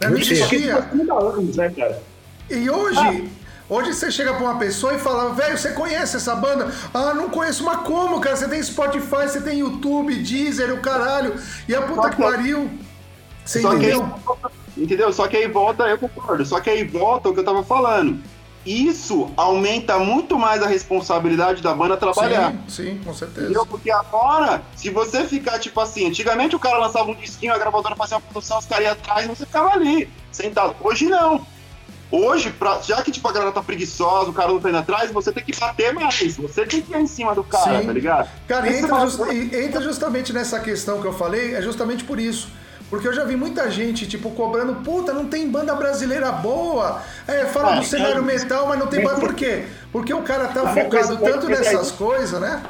[0.00, 0.80] Não, não existia.
[0.92, 1.96] Né,
[2.48, 3.40] e hoje, ah.
[3.70, 6.72] Hoje você chega pra uma pessoa e fala, velho, você conhece essa banda?
[6.92, 8.34] Ah, não conheço, mas como, cara?
[8.34, 11.36] Você tem Spotify, você tem YouTube, Deezer, o caralho,
[11.68, 12.68] e a puta que pariu.
[13.44, 14.12] Você entendeu?
[14.76, 15.12] Entendeu?
[15.12, 18.20] Só que aí volta, eu concordo, só que aí volta o que eu tava falando.
[18.64, 22.52] Isso aumenta muito mais a responsabilidade da banda trabalhar.
[22.68, 23.46] Sim, sim, com certeza.
[23.46, 23.64] Entendeu?
[23.64, 27.96] Porque agora, se você ficar, tipo assim, antigamente o cara lançava um disquinho, a gravadora
[27.96, 30.76] fazia uma produção, os caras iam atrás e você ficava ali, sentado.
[30.80, 31.46] Hoje não.
[32.12, 35.10] Hoje, pra, já que tipo, a galera tá preguiçosa, o cara não tá indo atrás,
[35.10, 36.36] você tem que bater mais.
[36.36, 37.86] Você tem que ir em cima do cara, Sim.
[37.86, 38.28] tá ligado?
[38.46, 39.20] Cara, entra, just,
[39.54, 42.48] entra justamente nessa questão que eu falei, é justamente por isso
[42.90, 47.00] Porque eu já vi muita gente, tipo, cobrando, puta, não tem banda brasileira boa.
[47.26, 49.20] É, fala do cenário metal, mas não tem banda.
[49.20, 49.64] Por quê?
[49.92, 52.60] Porque o cara tá focado tanto nessas coisas, né?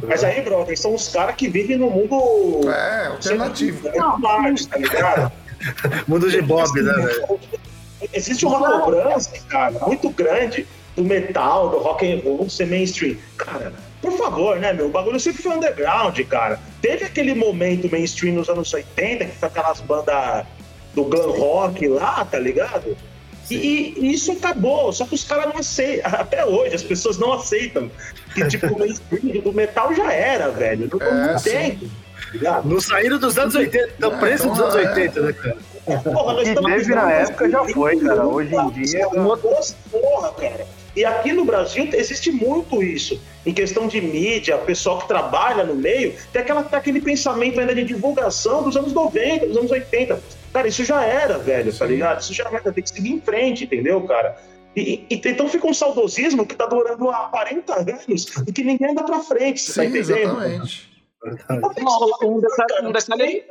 [0.00, 2.70] Mas aí, brother, são os caras que vivem no mundo.
[2.70, 3.90] É, alternativo.
[3.94, 5.32] Não, tá ligado?
[6.06, 7.40] mundo de Bob, né, velho?
[8.12, 13.16] Existe uma cobrança, cara, muito grande do metal, do rock and roll ser mainstream.
[13.36, 13.72] Cara,
[14.04, 14.86] por favor, né, meu?
[14.86, 16.60] O bagulho sempre foi underground, cara.
[16.82, 20.44] Teve aquele momento mainstream nos anos 80, que foi aquelas bandas
[20.94, 22.94] do glam rock lá, tá ligado?
[23.50, 26.10] E, e, isso acabou, só que os caras não aceitam.
[26.12, 27.90] Até hoje, as pessoas não aceitam.
[28.34, 30.88] Que tipo, o mainstream do metal já era, velho.
[30.92, 31.90] Não, é, tem.
[32.42, 35.22] Tá não saíram dos anos 80, estão é, preço então, dos anos 80, é.
[35.22, 35.56] né, cara?
[36.00, 38.26] Porra, nós estamos teve na época já foi, cara.
[38.26, 39.08] Hoje em dia.
[39.08, 40.66] Porra, cara.
[40.96, 43.20] E aqui no Brasil existe muito isso.
[43.44, 47.74] Em questão de mídia, pessoal que trabalha no meio, tem, aquela, tem aquele pensamento ainda
[47.74, 50.20] de divulgação dos anos 90, dos anos 80.
[50.52, 52.20] Cara, isso já era, velho, tá ligado?
[52.20, 54.36] Isso já era, tem que seguir em frente, entendeu, cara?
[54.76, 58.90] E, e, então fica um saudosismo que tá durando há 40 anos e que ninguém
[58.90, 60.42] anda pra frente, Sim, tá entendendo?
[60.42, 60.94] Exatamente.
[62.22, 63.44] Um detalhe, um detalhe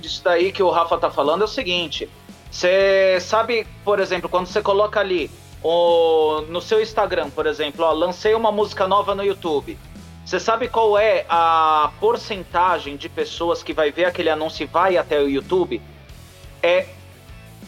[0.00, 2.08] disso daí que o Rafa tá falando é o seguinte:
[2.50, 5.30] você sabe, por exemplo, quando você coloca ali
[5.66, 9.76] o, no seu Instagram, por exemplo, ó, lancei uma música nova no YouTube.
[10.24, 14.96] Você sabe qual é a porcentagem de pessoas que vai ver aquele anúncio e vai
[14.96, 15.82] até o YouTube?
[16.62, 16.86] É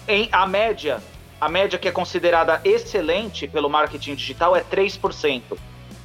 [0.07, 1.03] em a média,
[1.41, 5.59] a média que é considerada excelente pelo marketing digital é 3%.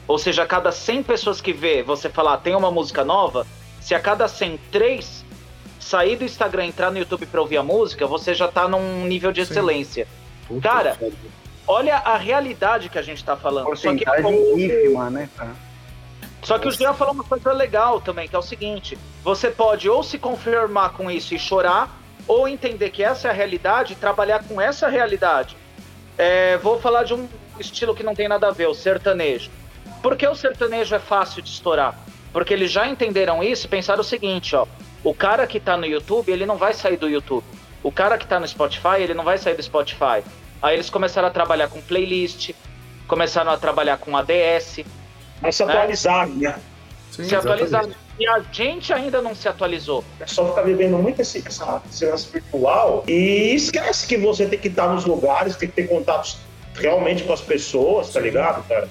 [0.08, 3.46] Ou seja, a cada 100 pessoas que vê você falar tem uma música nova,
[3.80, 5.26] se a cada 100, 3
[5.80, 9.06] sair do Instagram e entrar no YouTube para ouvir a música, você já tá num
[9.06, 10.08] nível de excelência.
[10.62, 10.98] Cara,
[11.68, 13.76] olha a realidade que a gente tá falando.
[13.76, 15.56] Só que, ínfima, né, cara?
[16.44, 19.90] Só que o Jean falou uma coisa legal também, que é o seguinte: você pode
[19.90, 21.98] ou se confirmar com isso e chorar,
[22.28, 25.56] ou entender que essa é a realidade e trabalhar com essa realidade.
[26.18, 27.28] É, vou falar de um
[27.60, 29.50] estilo que não tem nada a ver, o sertanejo.
[30.02, 31.98] Por que o sertanejo é fácil de estourar?
[32.34, 34.68] Porque eles já entenderam isso e pensaram o seguinte, ó.
[35.04, 37.46] O cara que tá no YouTube, ele não vai sair do YouTube.
[37.82, 40.24] O cara que tá no Spotify, ele não vai sair do Spotify.
[40.64, 42.52] Aí eles começaram a trabalhar com playlist,
[43.06, 44.80] começaram a trabalhar com ADS.
[45.42, 45.74] Mas se né?
[45.74, 46.56] atualizar, né?
[47.12, 47.86] Sim, se atualizar.
[48.18, 50.00] E a gente ainda não se atualizou.
[50.00, 54.70] O pessoal fica vivendo muito esse, essa segurança virtual e esquece que você tem que
[54.70, 56.38] estar nos lugares, tem que ter contatos
[56.76, 58.88] realmente com as pessoas, tá ligado, cara?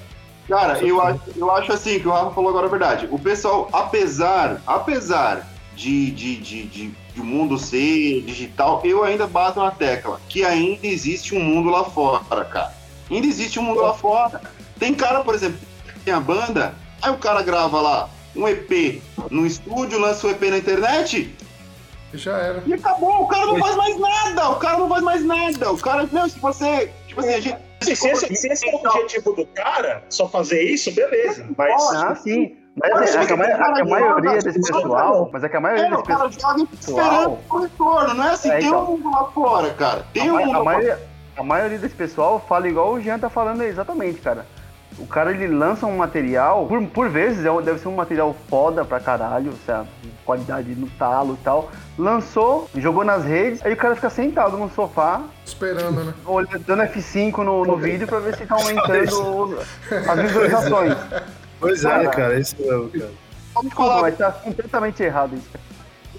[0.47, 3.07] Cara, eu acho, eu acho assim, que o Rafa falou agora a verdade.
[3.09, 9.27] O pessoal, apesar, apesar de, de, de, de, de o mundo ser digital, eu ainda
[9.27, 12.73] bato na tecla que ainda existe um mundo lá fora, cara.
[13.09, 14.41] Ainda existe um mundo lá fora.
[14.79, 15.59] Tem cara, por exemplo,
[16.03, 20.41] tem a banda, aí o cara grava lá um EP no estúdio, lança o EP
[20.43, 21.33] na internet.
[22.13, 22.63] Já era.
[22.65, 25.71] E acabou, o cara não faz mais nada, o cara não faz mais nada.
[25.71, 26.91] O cara, meu, se você.
[27.07, 30.27] Tipo assim, a gente se, se, esse, se esse é o objetivo do cara, só
[30.29, 31.45] fazer isso, beleza.
[31.57, 31.81] Mas.
[31.95, 32.55] Ah, sim.
[32.75, 35.29] Mas é, que a, a, a, maioria desse pessoal.
[35.31, 36.67] Mas é que a maioria desse pessoal.
[36.79, 38.49] esperando o retorno, não é assim?
[38.49, 40.05] É, tem então, um mundo lá fora, cara.
[40.11, 40.99] Tem um mundo a, maioria,
[41.37, 44.45] a maioria desse pessoal fala igual o Jean tá falando exatamente, cara.
[44.97, 48.85] O cara ele lança um material, por, por vezes é deve ser um material foda
[48.85, 49.85] pra caralho, seja,
[50.23, 51.71] qualidade no talo e tal.
[51.97, 55.21] Lançou, jogou nas redes, aí o cara fica sentado no sofá.
[55.45, 56.13] Esperando, né?
[56.65, 59.59] Dando F5 no, no vídeo pra ver se tá aumentando
[60.09, 60.95] as visualizações.
[61.63, 63.11] Pois é, cara, isso mesmo, cara.
[63.63, 65.49] Desculpa, mas tá completamente errado isso.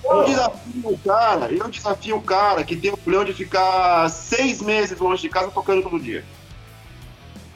[0.04, 4.60] Eu desafio o cara, eu desafio o cara que tem o plano de ficar seis
[4.60, 6.24] meses longe de casa tocando todo dia.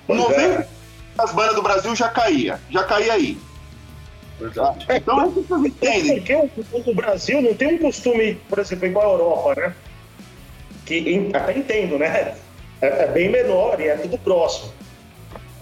[0.09, 0.69] 90% é.
[1.15, 3.39] das bandas do Brasil já caía, já caía aí.
[4.39, 4.87] Verdade.
[4.89, 6.21] É, então, é que vocês entendem.
[6.21, 9.75] Porque o, Brasil não tem um costume, por exemplo, igual a Europa, né?
[10.87, 12.35] Que até entendo, né?
[12.81, 14.73] É, é bem menor e é tudo próximo.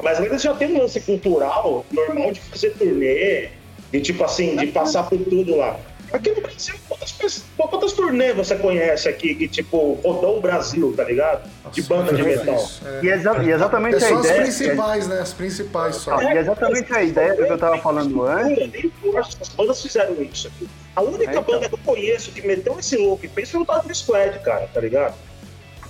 [0.02, 3.48] Mas eles já tem um lance cultural normal de fazer turnê,
[3.90, 5.78] de tipo assim, de passar por tudo lá.
[6.12, 11.02] Aqui no Brasil, quantas, quantas turnês você conhece aqui que, tipo, rodou o Brasil, tá
[11.02, 11.50] ligado?
[11.72, 12.64] De banda de metal.
[12.84, 13.04] É.
[13.04, 14.42] E, exa e, exatamente é a ideia.
[14.42, 15.20] as principais, né?
[15.20, 16.20] As principais só.
[16.20, 18.92] É, e exatamente a ideia que eu tava falando antes.
[19.40, 20.68] As bandas fizeram isso aqui.
[20.94, 21.42] A única é, então.
[21.42, 24.68] banda que eu conheço que meteu esse louco e fez foi o Dog Squad, cara,
[24.72, 25.14] tá ligado?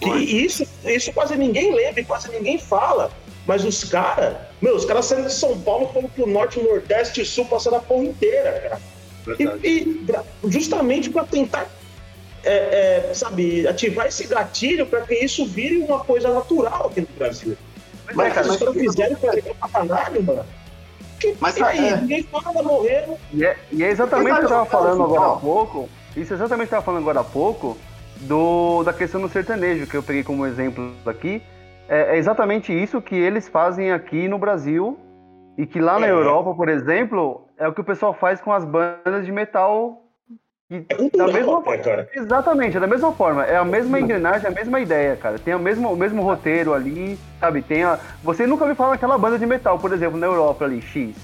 [0.00, 3.10] Que isso, isso quase ninguém lembra, quase ninguém fala.
[3.46, 7.24] Mas os caras, meu, os caras saindo de São Paulo foram pro norte, nordeste e
[7.24, 8.80] sul, passando a porra inteira, cara.
[9.38, 10.06] E, e,
[10.48, 11.66] justamente para tentar,
[12.44, 17.08] é, é, sabe, ativar esse gatilho para que isso vire uma coisa natural aqui no
[17.18, 17.56] Brasil.
[18.06, 20.46] Mas, mas cara, os caras fizeram pra caralho, mano.
[21.18, 21.96] Que, mas e aí, é...
[21.96, 23.18] ninguém fala, morreram.
[23.32, 25.88] E é, e é exatamente o que eu tava falando agora há pouco.
[26.16, 27.76] isso exatamente estava falando agora há pouco
[28.20, 31.42] do, da questão do sertanejo, que eu peguei como exemplo aqui.
[31.88, 34.98] É, é exatamente isso que eles fazem aqui no Brasil
[35.56, 36.10] e que lá na é.
[36.10, 40.02] Europa, por exemplo, é o que o pessoal faz com as bandas de metal.
[40.68, 42.08] Que, é da mesma forma, cara.
[42.12, 43.44] Exatamente, é da mesma forma.
[43.44, 45.38] É a mesma engrenagem, a mesma ideia, cara.
[45.38, 47.62] Tem o mesmo, o mesmo roteiro ali, sabe?
[47.62, 47.98] Tem a...
[48.22, 51.14] Você nunca me fala daquela banda de metal, por exemplo, na Europa ali, X.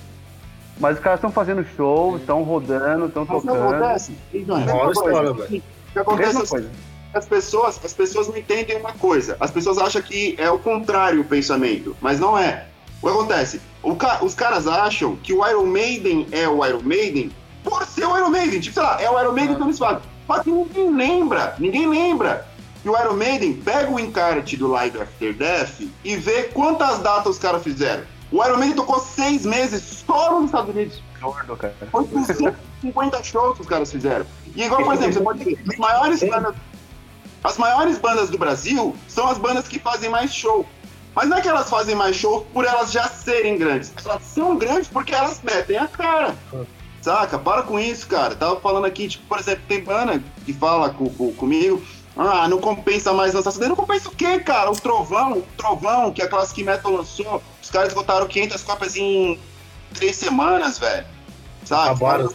[0.79, 3.55] Mas os caras estão fazendo show, estão rodando, estão tocando.
[3.55, 4.17] Não acontece.
[4.47, 6.71] Não, O que acontece mesma coisa.
[7.15, 9.37] As pessoas, as pessoas não entendem uma coisa.
[9.39, 12.67] As pessoas acham que é o contrário o pensamento, mas não é.
[13.03, 13.61] O que acontece?
[13.83, 14.25] O ca...
[14.25, 17.31] Os caras acham que o Iron Maiden é o Iron Maiden
[17.63, 18.61] por ser o Iron Maiden.
[18.61, 19.77] Tipo, sei lá, é o Iron Maiden que eles.
[19.77, 20.01] Só
[20.43, 22.47] que ninguém lembra, ninguém lembra
[22.83, 27.33] que o Iron Maiden pega o encarte do Live After Death e vê quantas datas
[27.35, 28.05] os caras fizeram.
[28.31, 31.03] O Iron Maiden tocou seis meses só nos Estados Unidos.
[31.21, 31.75] Gordo, cara.
[31.91, 32.09] Foi
[32.81, 34.25] 50 shows que os caras fizeram.
[34.57, 36.55] E igual, por exemplo, você pode ver, as maiores bandas,
[37.43, 40.67] as maiores bandas do Brasil são as bandas que fazem mais show.
[41.15, 43.93] Mas não é que elas fazem mais show por elas já serem grandes.
[44.05, 46.35] Elas são grandes porque elas metem a cara.
[47.03, 47.39] Saca?
[47.39, 48.35] Para com isso, cara.
[48.35, 51.83] Tava falando aqui, tipo, por exemplo, tem banda que fala com, com, comigo.
[52.17, 53.69] Ah, não compensa mais lançar CD.
[53.69, 54.71] Não compensa o quê, cara?
[54.71, 59.39] O Trovão, o Trovão, que a Classic Metal lançou, os caras esgotaram 500 cópias em
[59.95, 61.07] três semanas, velho.
[61.65, 61.91] Sabe?
[61.91, 62.31] Acabaram,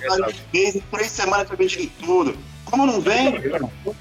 [0.54, 2.38] em três semanas pra vender tudo.
[2.70, 3.42] Como não vem?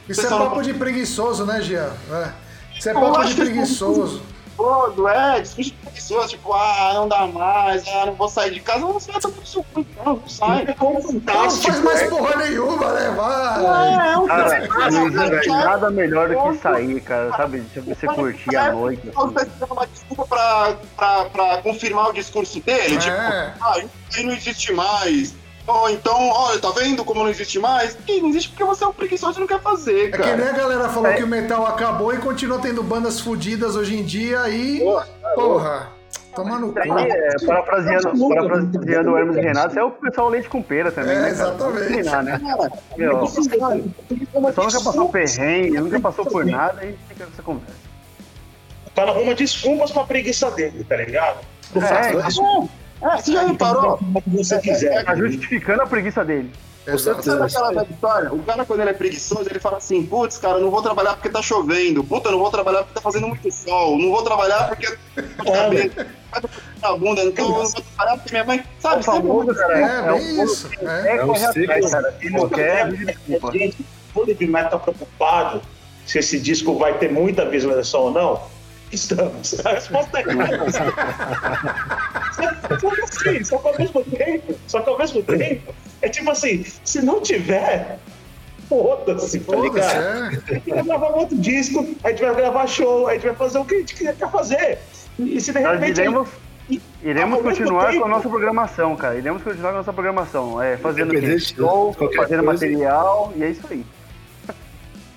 [0.09, 0.63] Isso é papo não...
[0.63, 1.93] de preguiçoso, né, Jean?
[2.11, 2.33] É.
[2.77, 4.23] Isso é papo de preguiçoso
[4.57, 8.61] todo, é, discute com pessoas, tipo, ah, não dá mais, ah, não vou sair de
[8.61, 9.29] casa, não sai, tá
[9.77, 10.65] então, não sai.
[10.67, 11.33] É fantástico.
[11.35, 12.09] Não faz mais é.
[12.09, 14.09] porra nenhuma, né, vai.
[14.09, 19.03] É, é um cara, nada melhor do que sair, cara, sabe, você curtir a noite.
[19.09, 19.33] Assim.
[19.33, 23.51] Você tá uma desculpa pra, pra, pra confirmar o discurso dele, tipo, é.
[23.51, 23.79] tipo, ah,
[24.11, 25.35] isso não existe mais,
[25.69, 27.99] Oh, então, olha, tá vendo como não existe mais?
[28.07, 30.25] E não existe porque você é um preguiçoso e não quer fazer, cara.
[30.25, 31.15] É que nem a galera falou é.
[31.15, 34.81] que o metal acabou e continua tendo bandas fodidas hoje em dia e.
[34.81, 35.09] Porra!
[35.35, 35.97] porra
[36.37, 36.79] Toma no cu.
[36.79, 41.17] É, parafraseando, parafraseando o Hermes Renato, é o pessoal leite com pera também.
[41.17, 41.87] É, né, exatamente.
[41.87, 42.41] Treinar, né?
[42.95, 43.75] Meu, o pessoal
[44.67, 47.87] nunca passou perrengue, nunca passou por nada e fica essa conversa.
[48.87, 51.39] O cara arruma desculpas pra preguiça dele, tá ligado?
[51.75, 53.99] É, é, você já reparou?
[54.27, 55.05] Você quiser.
[55.05, 56.51] Tá justificando a preguiça dele.
[56.87, 58.33] Você sabe aquela história?
[58.33, 61.29] O cara, quando ele é preguiçoso, ele fala assim: putz, cara, não vou trabalhar porque
[61.29, 62.05] tá chovendo.
[62.05, 63.99] Puta, não vou trabalhar porque tá fazendo muito sol.
[63.99, 64.87] Não vou trabalhar porque.
[65.17, 66.07] É,
[66.83, 68.65] a bunda, então não vou trabalhar porque minha mãe.
[68.79, 69.79] Sabe, é famoso, cara.
[69.79, 70.71] É, é, isso.
[70.81, 72.13] É, é o ciclo, cara.
[72.21, 73.53] Quem não quer, desculpa.
[73.53, 75.63] Gente, o Live tá preocupado
[76.07, 78.56] se esse disco vai ter muita visualização ou não
[78.93, 79.67] Estamos.
[79.67, 80.73] A resposta é claro.
[82.81, 86.31] só, que assim, só que ao mesmo tempo, só que ao mesmo tempo, é tipo
[86.31, 87.99] assim, se não tiver,
[88.69, 90.03] foda-se, tá ligado?
[90.03, 90.27] É.
[90.27, 93.59] A gente vai gravar outro disco, a gente vai gravar show, a gente vai fazer
[93.59, 94.79] o que a gente quer fazer.
[95.19, 96.01] E se de repente.
[96.01, 96.29] Iremos,
[97.03, 99.17] iremos continuar tempo, com a nossa programação, cara.
[99.17, 100.63] Iremos continuar com a nossa programação.
[100.63, 102.43] É, fazendo show, fazendo coisa.
[102.43, 103.85] material, e é isso aí.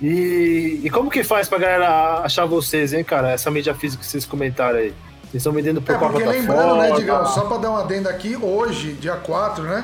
[0.02, 3.32] E, e como que faz pra galera achar vocês, hein, cara?
[3.32, 4.94] Essa mídia física que vocês comentaram aí.
[5.24, 8.36] Vocês estão vendendo por é, porque lembrando, né, Digão, só pra dar uma adenda aqui,
[8.36, 9.84] hoje, dia 4, né?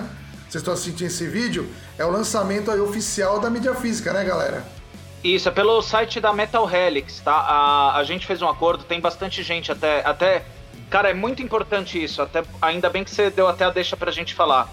[0.50, 4.66] Vocês estão assistindo esse vídeo, é o lançamento aí oficial da mídia física, né, galera?
[5.24, 7.34] Isso, é pelo site da Metal Helix, tá?
[7.34, 10.44] A, a gente fez um acordo, tem bastante gente até, até...
[10.90, 14.12] Cara, é muito importante isso, até, ainda bem que você deu até a deixa pra
[14.12, 14.70] gente falar.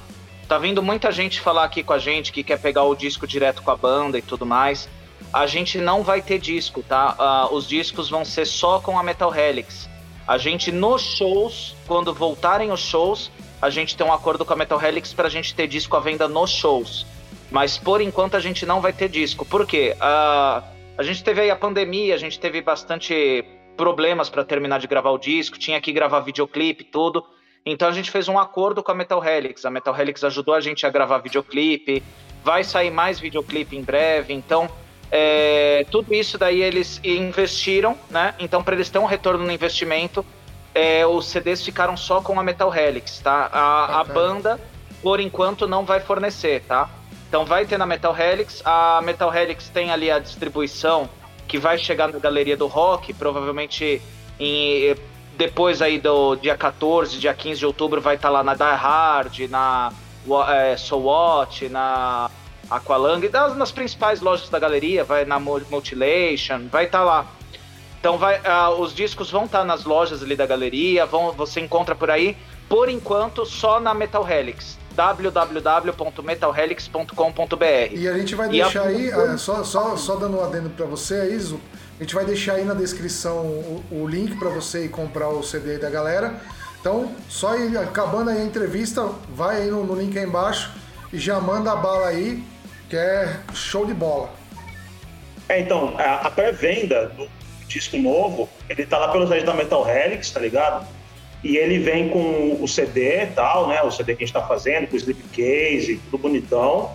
[0.46, 3.62] Tá vindo muita gente falar aqui com a gente que quer pegar o disco direto
[3.62, 4.88] com a banda e tudo mais
[5.32, 7.48] a gente não vai ter disco, tá?
[7.50, 9.88] Uh, os discos vão ser só com a Metal Helix.
[10.26, 13.30] A gente, nos shows, quando voltarem os shows,
[13.60, 16.28] a gente tem um acordo com a Metal Helix pra gente ter disco à venda
[16.28, 17.06] nos shows.
[17.50, 19.44] Mas por enquanto a gente não vai ter disco.
[19.44, 19.96] Por quê?
[19.96, 20.62] Uh,
[20.96, 23.44] a gente teve aí a pandemia, a gente teve bastante
[23.76, 27.24] problemas para terminar de gravar o disco, tinha que gravar videoclipe tudo.
[27.64, 29.64] Então a gente fez um acordo com a Metal Helix.
[29.64, 32.02] A Metal Helix ajudou a gente a gravar videoclipe.
[32.44, 34.34] Vai sair mais videoclipe em breve.
[34.34, 34.68] Então
[35.14, 38.34] é, tudo isso daí eles investiram, né?
[38.38, 40.24] Então, para eles ter um retorno no investimento,
[40.74, 43.50] é, os CDs ficaram só com a Metal Helix, tá?
[43.52, 44.58] A, a banda,
[45.02, 46.88] por enquanto, não vai fornecer, tá?
[47.28, 48.62] Então vai ter na Metal Helix.
[48.64, 51.10] A Metal Helix tem ali a distribuição
[51.46, 54.00] que vai chegar na Galeria do Rock, provavelmente
[54.40, 54.96] em,
[55.36, 58.62] depois aí do dia 14, dia 15 de outubro vai estar tá lá na Die
[58.62, 59.92] Hard, na
[60.48, 62.30] é, So What, na
[62.76, 67.26] Aqualung, das, nas principais lojas da galeria, vai na Multilation, vai estar tá lá.
[68.00, 71.60] Então vai, uh, os discos vão estar tá nas lojas ali da galeria, vão, você
[71.60, 72.36] encontra por aí.
[72.68, 74.76] Por enquanto, só na Metal Helix.
[74.94, 77.92] www.metalhelix.com.br.
[77.92, 78.86] E a gente vai deixar a...
[78.86, 81.60] aí, é, só, só, só dando um adendo para você, Iso,
[82.00, 85.42] a gente vai deixar aí na descrição o, o link para você ir comprar o
[85.42, 86.40] CD da galera.
[86.80, 90.72] Então, só ir, acabando aí a entrevista, vai aí no, no link aí embaixo
[91.12, 92.42] e já manda a bala aí,
[92.92, 94.28] que é show de bola.
[95.48, 97.26] É, então, a, a pré-venda do
[97.66, 100.86] disco novo, ele tá lá pelo site da Metal Helix, tá ligado?
[101.42, 103.80] E ele vem com o CD e tal, né?
[103.80, 106.90] O CD que a gente tá fazendo, com o slipcase, tudo bonitão.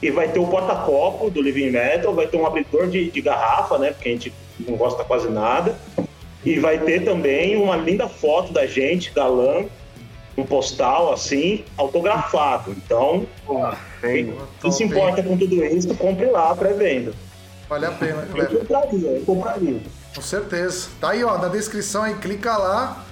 [0.00, 3.76] E vai ter o porta-copo do Living Metal, vai ter um abridor de, de garrafa,
[3.76, 3.90] né?
[3.90, 5.76] Porque a gente não gosta quase nada.
[6.46, 9.66] E vai ter também uma linda foto da gente, galã,
[10.34, 12.70] um postal assim, autografado.
[12.72, 13.26] Então,
[14.00, 17.12] quem, quem se importa com tudo isso, compre lá pré-venda.
[17.68, 18.52] Vale a pena, galera.
[18.52, 19.80] Eu compraria, eu compraria.
[20.14, 20.88] Com certeza.
[21.00, 23.04] Tá aí, ó, na descrição aí, clica lá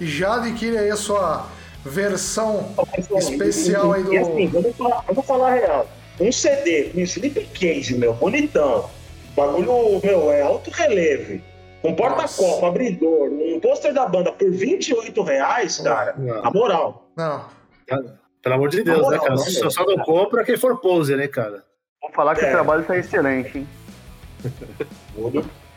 [0.00, 1.46] e já adquire aí a sua
[1.84, 2.74] versão
[3.16, 4.12] especial aí do.
[4.12, 5.86] E assim, vamos falar, vamos falar real.
[6.20, 8.90] Um CD com slipcase, meu, bonitão.
[9.34, 11.40] Bagulho, meu, é alto relevo.
[11.82, 16.14] Um porta-copo, abridor, um pôster da banda por 28 reais, cara.
[16.18, 16.44] Não.
[16.44, 17.10] A moral.
[17.16, 17.44] Não.
[18.42, 19.36] Pelo amor de Deus, né, cara?
[19.36, 21.62] Só, só não compra quem for pose, né, cara?
[22.00, 22.48] Vou falar que é.
[22.48, 23.68] o trabalho tá excelente, hein?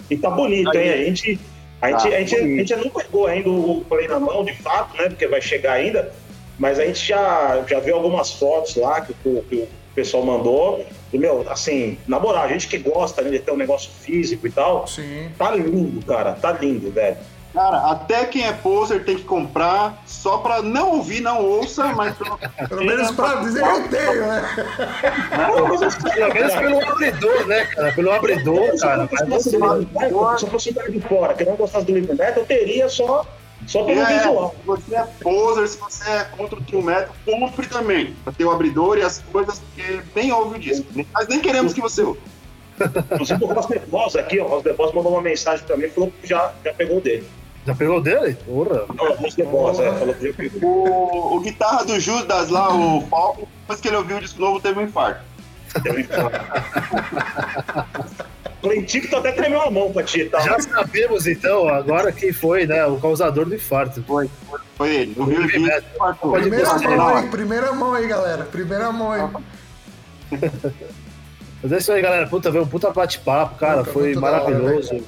[0.09, 0.89] E tá bonito, hein?
[0.89, 1.39] A gente,
[1.81, 4.53] a, gente, tá a, gente, a gente não pegou ainda o play na mão, de
[4.53, 5.09] fato, né?
[5.09, 6.13] Porque vai chegar ainda.
[6.57, 10.85] Mas a gente já, já viu algumas fotos lá que, que, que o pessoal mandou.
[11.11, 14.47] E, meu, assim, na moral, a gente que gosta né, de ter um negócio físico
[14.47, 15.29] e tal, Sim.
[15.37, 16.33] tá lindo, cara.
[16.33, 17.17] Tá lindo, velho.
[17.53, 22.15] Cara, até quem é poser tem que comprar só pra não ouvir, não ouça, mas
[22.17, 24.41] pelo, menos pra dizer eu tenho, né?
[25.29, 27.91] Pelo menos pelo abridor, né, cara?
[27.93, 29.07] Pelo abridor, cara.
[29.39, 32.89] Se eu fosse um cara de fora que não gostasse do livro metal, eu teria
[32.89, 33.23] só,
[33.67, 34.55] só pelo é, visual.
[34.59, 38.15] Se você é poser, se você é contra o true metal, compre também.
[38.23, 40.87] Pra ter o abridor e as coisas, porque nem ouve o disco.
[41.13, 42.19] Mas nem queremos que você ouça.
[43.11, 45.89] Inclusive o Ross De Boss aqui, ó, o Boss mandou uma mensagem pra mim e
[45.89, 47.27] falou que já, já pegou dele.
[47.65, 48.37] Já pegou dele?
[48.45, 48.85] Porra.
[49.37, 54.41] É, o, o guitarra do Judas lá, o Falco, depois que ele ouviu o disco
[54.41, 55.21] novo, teve um infarto.
[55.81, 56.39] Teve um infarto.
[58.87, 60.39] Que até tremeu a mão pra ti, tá?
[60.39, 62.85] Já sabemos então agora quem foi, né?
[62.85, 64.01] O causador do infarto.
[64.03, 64.29] Foi,
[64.77, 65.15] foi ele.
[65.17, 68.43] Ouviu o disco, Primeira mão aí, primeira mão aí, galera.
[68.45, 69.29] Primeira mão aí.
[71.61, 72.27] Mas é isso aí, galera.
[72.27, 73.79] Puta, veio um puta bate-papo, cara.
[73.79, 74.95] Puta, foi maravilhoso.
[74.95, 75.03] Hora,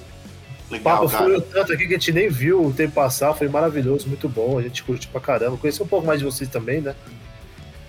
[0.77, 3.47] Legal, o papo fluiu tanto aqui que a gente nem viu o tempo passar, foi
[3.47, 5.57] maravilhoso, muito bom, a gente curtiu pra caramba.
[5.57, 6.95] Conheci um pouco mais de vocês também, né?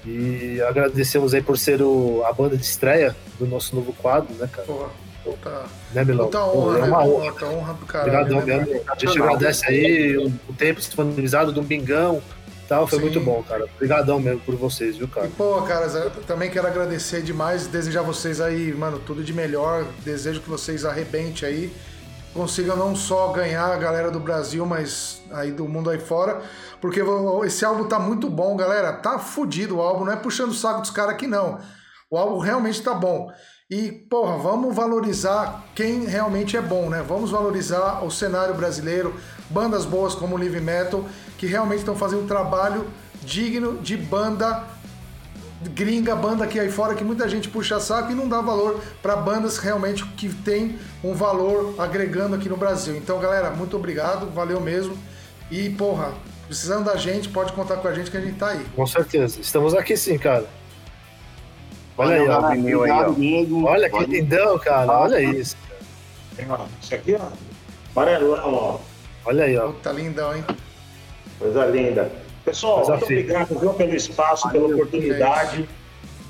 [0.04, 4.48] E agradecemos aí por ser o, a banda de estreia do nosso novo quadro, né,
[4.50, 4.66] cara?
[4.66, 4.88] Porra,
[5.24, 6.26] puta, né, Milão?
[6.26, 7.08] Puta honra, é uma né?
[7.08, 7.32] honra.
[7.32, 8.12] Puta honra do caralho.
[8.12, 8.82] Obrigadão né, mesmo.
[8.88, 12.22] A gente agradece aí o, o tempo disponibilizado do Bingão
[12.68, 13.04] tal, foi Sim.
[13.04, 13.64] muito bom, cara.
[13.64, 15.26] Obrigadão mesmo por vocês, viu, cara?
[15.26, 15.88] E, pô, cara,
[16.26, 19.86] também quero agradecer demais, desejar vocês aí, mano, tudo de melhor.
[20.04, 21.72] Desejo que vocês arrebentem aí
[22.36, 26.42] consigam não só ganhar a galera do Brasil, mas aí do mundo aí fora,
[26.80, 27.00] porque
[27.44, 28.92] esse álbum tá muito bom, galera.
[28.92, 31.58] Tá fudido o álbum, não é puxando o saco dos caras aqui, não.
[32.10, 33.32] O álbum realmente tá bom.
[33.68, 37.02] E, porra, vamos valorizar quem realmente é bom, né?
[37.02, 39.14] Vamos valorizar o cenário brasileiro,
[39.50, 41.04] bandas boas como o Live Metal,
[41.36, 42.86] que realmente estão fazendo um trabalho
[43.22, 44.62] digno de banda
[45.62, 49.16] gringa, banda aqui aí fora que muita gente puxa saco e não dá valor para
[49.16, 52.96] bandas realmente que tem um valor agregando aqui no Brasil.
[52.96, 54.96] Então, galera, muito obrigado, valeu mesmo.
[55.50, 56.12] E, porra,
[56.46, 58.64] precisando da gente, pode contar com a gente que a gente tá aí.
[58.74, 59.40] Com certeza.
[59.40, 60.46] Estamos aqui sim, cara.
[61.96, 62.54] Olha aí, ó.
[62.54, 63.68] Meu aí, ó.
[63.68, 64.92] Olha que lindão, cara.
[64.92, 65.56] Olha isso.
[66.82, 67.28] Isso aqui, ó.
[67.94, 68.78] Amarelão, ó.
[69.24, 69.72] Olha aí, ó.
[69.82, 70.44] Tá lindão, hein?
[71.38, 72.25] Coisa linda.
[72.46, 75.68] Pessoal, muito obrigado viu, pelo espaço, pela oportunidade.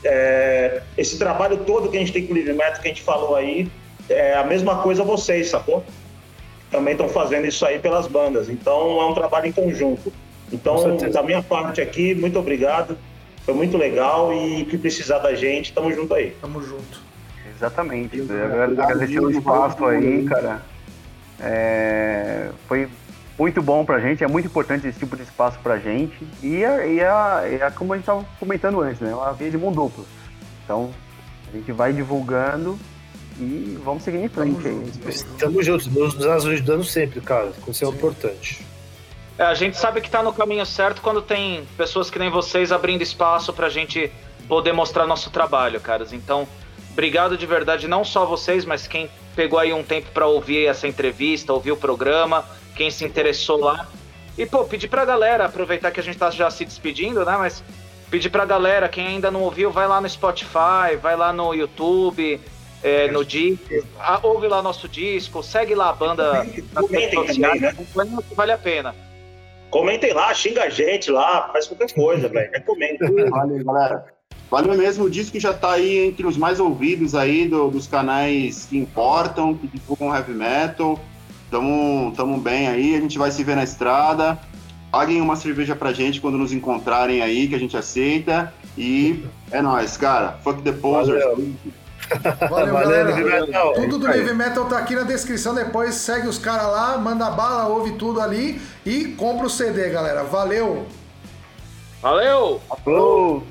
[0.03, 3.03] É, esse trabalho todo que a gente tem com o Livre Metal, que a gente
[3.03, 3.71] falou aí,
[4.09, 5.85] é a mesma coisa vocês, sacou?
[6.71, 8.49] Também estão fazendo isso aí pelas bandas.
[8.49, 10.11] Então é um trabalho em conjunto.
[10.51, 12.97] Então, da minha parte aqui, muito obrigado.
[13.45, 16.35] Foi muito legal e que precisar da gente, tamo junto aí.
[16.41, 17.03] Tamo junto.
[17.55, 18.23] Exatamente.
[18.23, 20.63] Agradecer o espaço aí, cara.
[21.41, 22.89] É, foi
[23.39, 26.17] muito bom pra gente, é muito importante esse tipo de espaço pra gente.
[26.43, 29.11] E é, e é, é como a gente estava comentando antes, né?
[29.11, 30.05] É uma via de mão dupla.
[30.65, 30.91] Então,
[31.53, 32.79] a gente vai divulgando
[33.39, 34.93] e vamos seguir em frente aí.
[35.07, 37.53] Estamos juntos, nos ajudando sempre, cara.
[37.69, 38.65] Isso é importante.
[39.39, 42.73] É, a gente sabe que tá no caminho certo quando tem pessoas que nem vocês
[42.73, 44.11] abrindo espaço pra gente
[44.49, 46.15] poder mostrar nosso trabalho, caras.
[46.15, 46.49] Então,
[46.93, 50.89] obrigado de verdade, não só vocês, mas quem pegou aí um tempo para ouvir essa
[50.89, 52.43] entrevista, ouvir o programa
[52.77, 53.89] quem se interessou lá.
[54.39, 57.37] E, pô, pedir pra galera, aproveitar que a gente tá já se despedindo, né?
[57.39, 57.65] Mas
[58.11, 62.39] pedir pra galera, quem ainda não ouviu, vai lá no Spotify, vai lá no YouTube,
[62.83, 63.65] é, no disco,
[64.23, 67.75] ouve lá nosso disco, segue lá a banda nas redes sociais, né?
[68.35, 68.95] vale a pena.
[69.71, 72.51] Comentem lá, xinga a gente lá, faz qualquer coisa, velho.
[72.53, 72.99] Recomendo.
[73.31, 74.05] Valeu, galera.
[74.49, 78.67] Valeu mesmo, o disco já tá aí entre os mais ouvidos aí do, dos canais
[78.67, 81.01] que importam, que divulgam heavy metal.
[81.51, 84.39] Tamo, tamo bem aí, a gente vai se ver na estrada.
[84.91, 88.53] Paguem uma cerveja pra gente quando nos encontrarem aí, que a gente aceita.
[88.77, 90.39] E é nóis, cara.
[90.43, 91.23] Fuck the posers.
[91.23, 91.55] Valeu.
[92.49, 93.73] Valeu, Valeu galera.
[93.75, 95.55] Tudo do Heavy Metal tá aqui na descrição.
[95.55, 100.23] Depois segue os caras lá, manda bala, ouve tudo ali e compra o CD, galera.
[100.25, 100.87] Valeu!
[102.01, 102.61] Valeu!
[102.85, 103.43] Falou!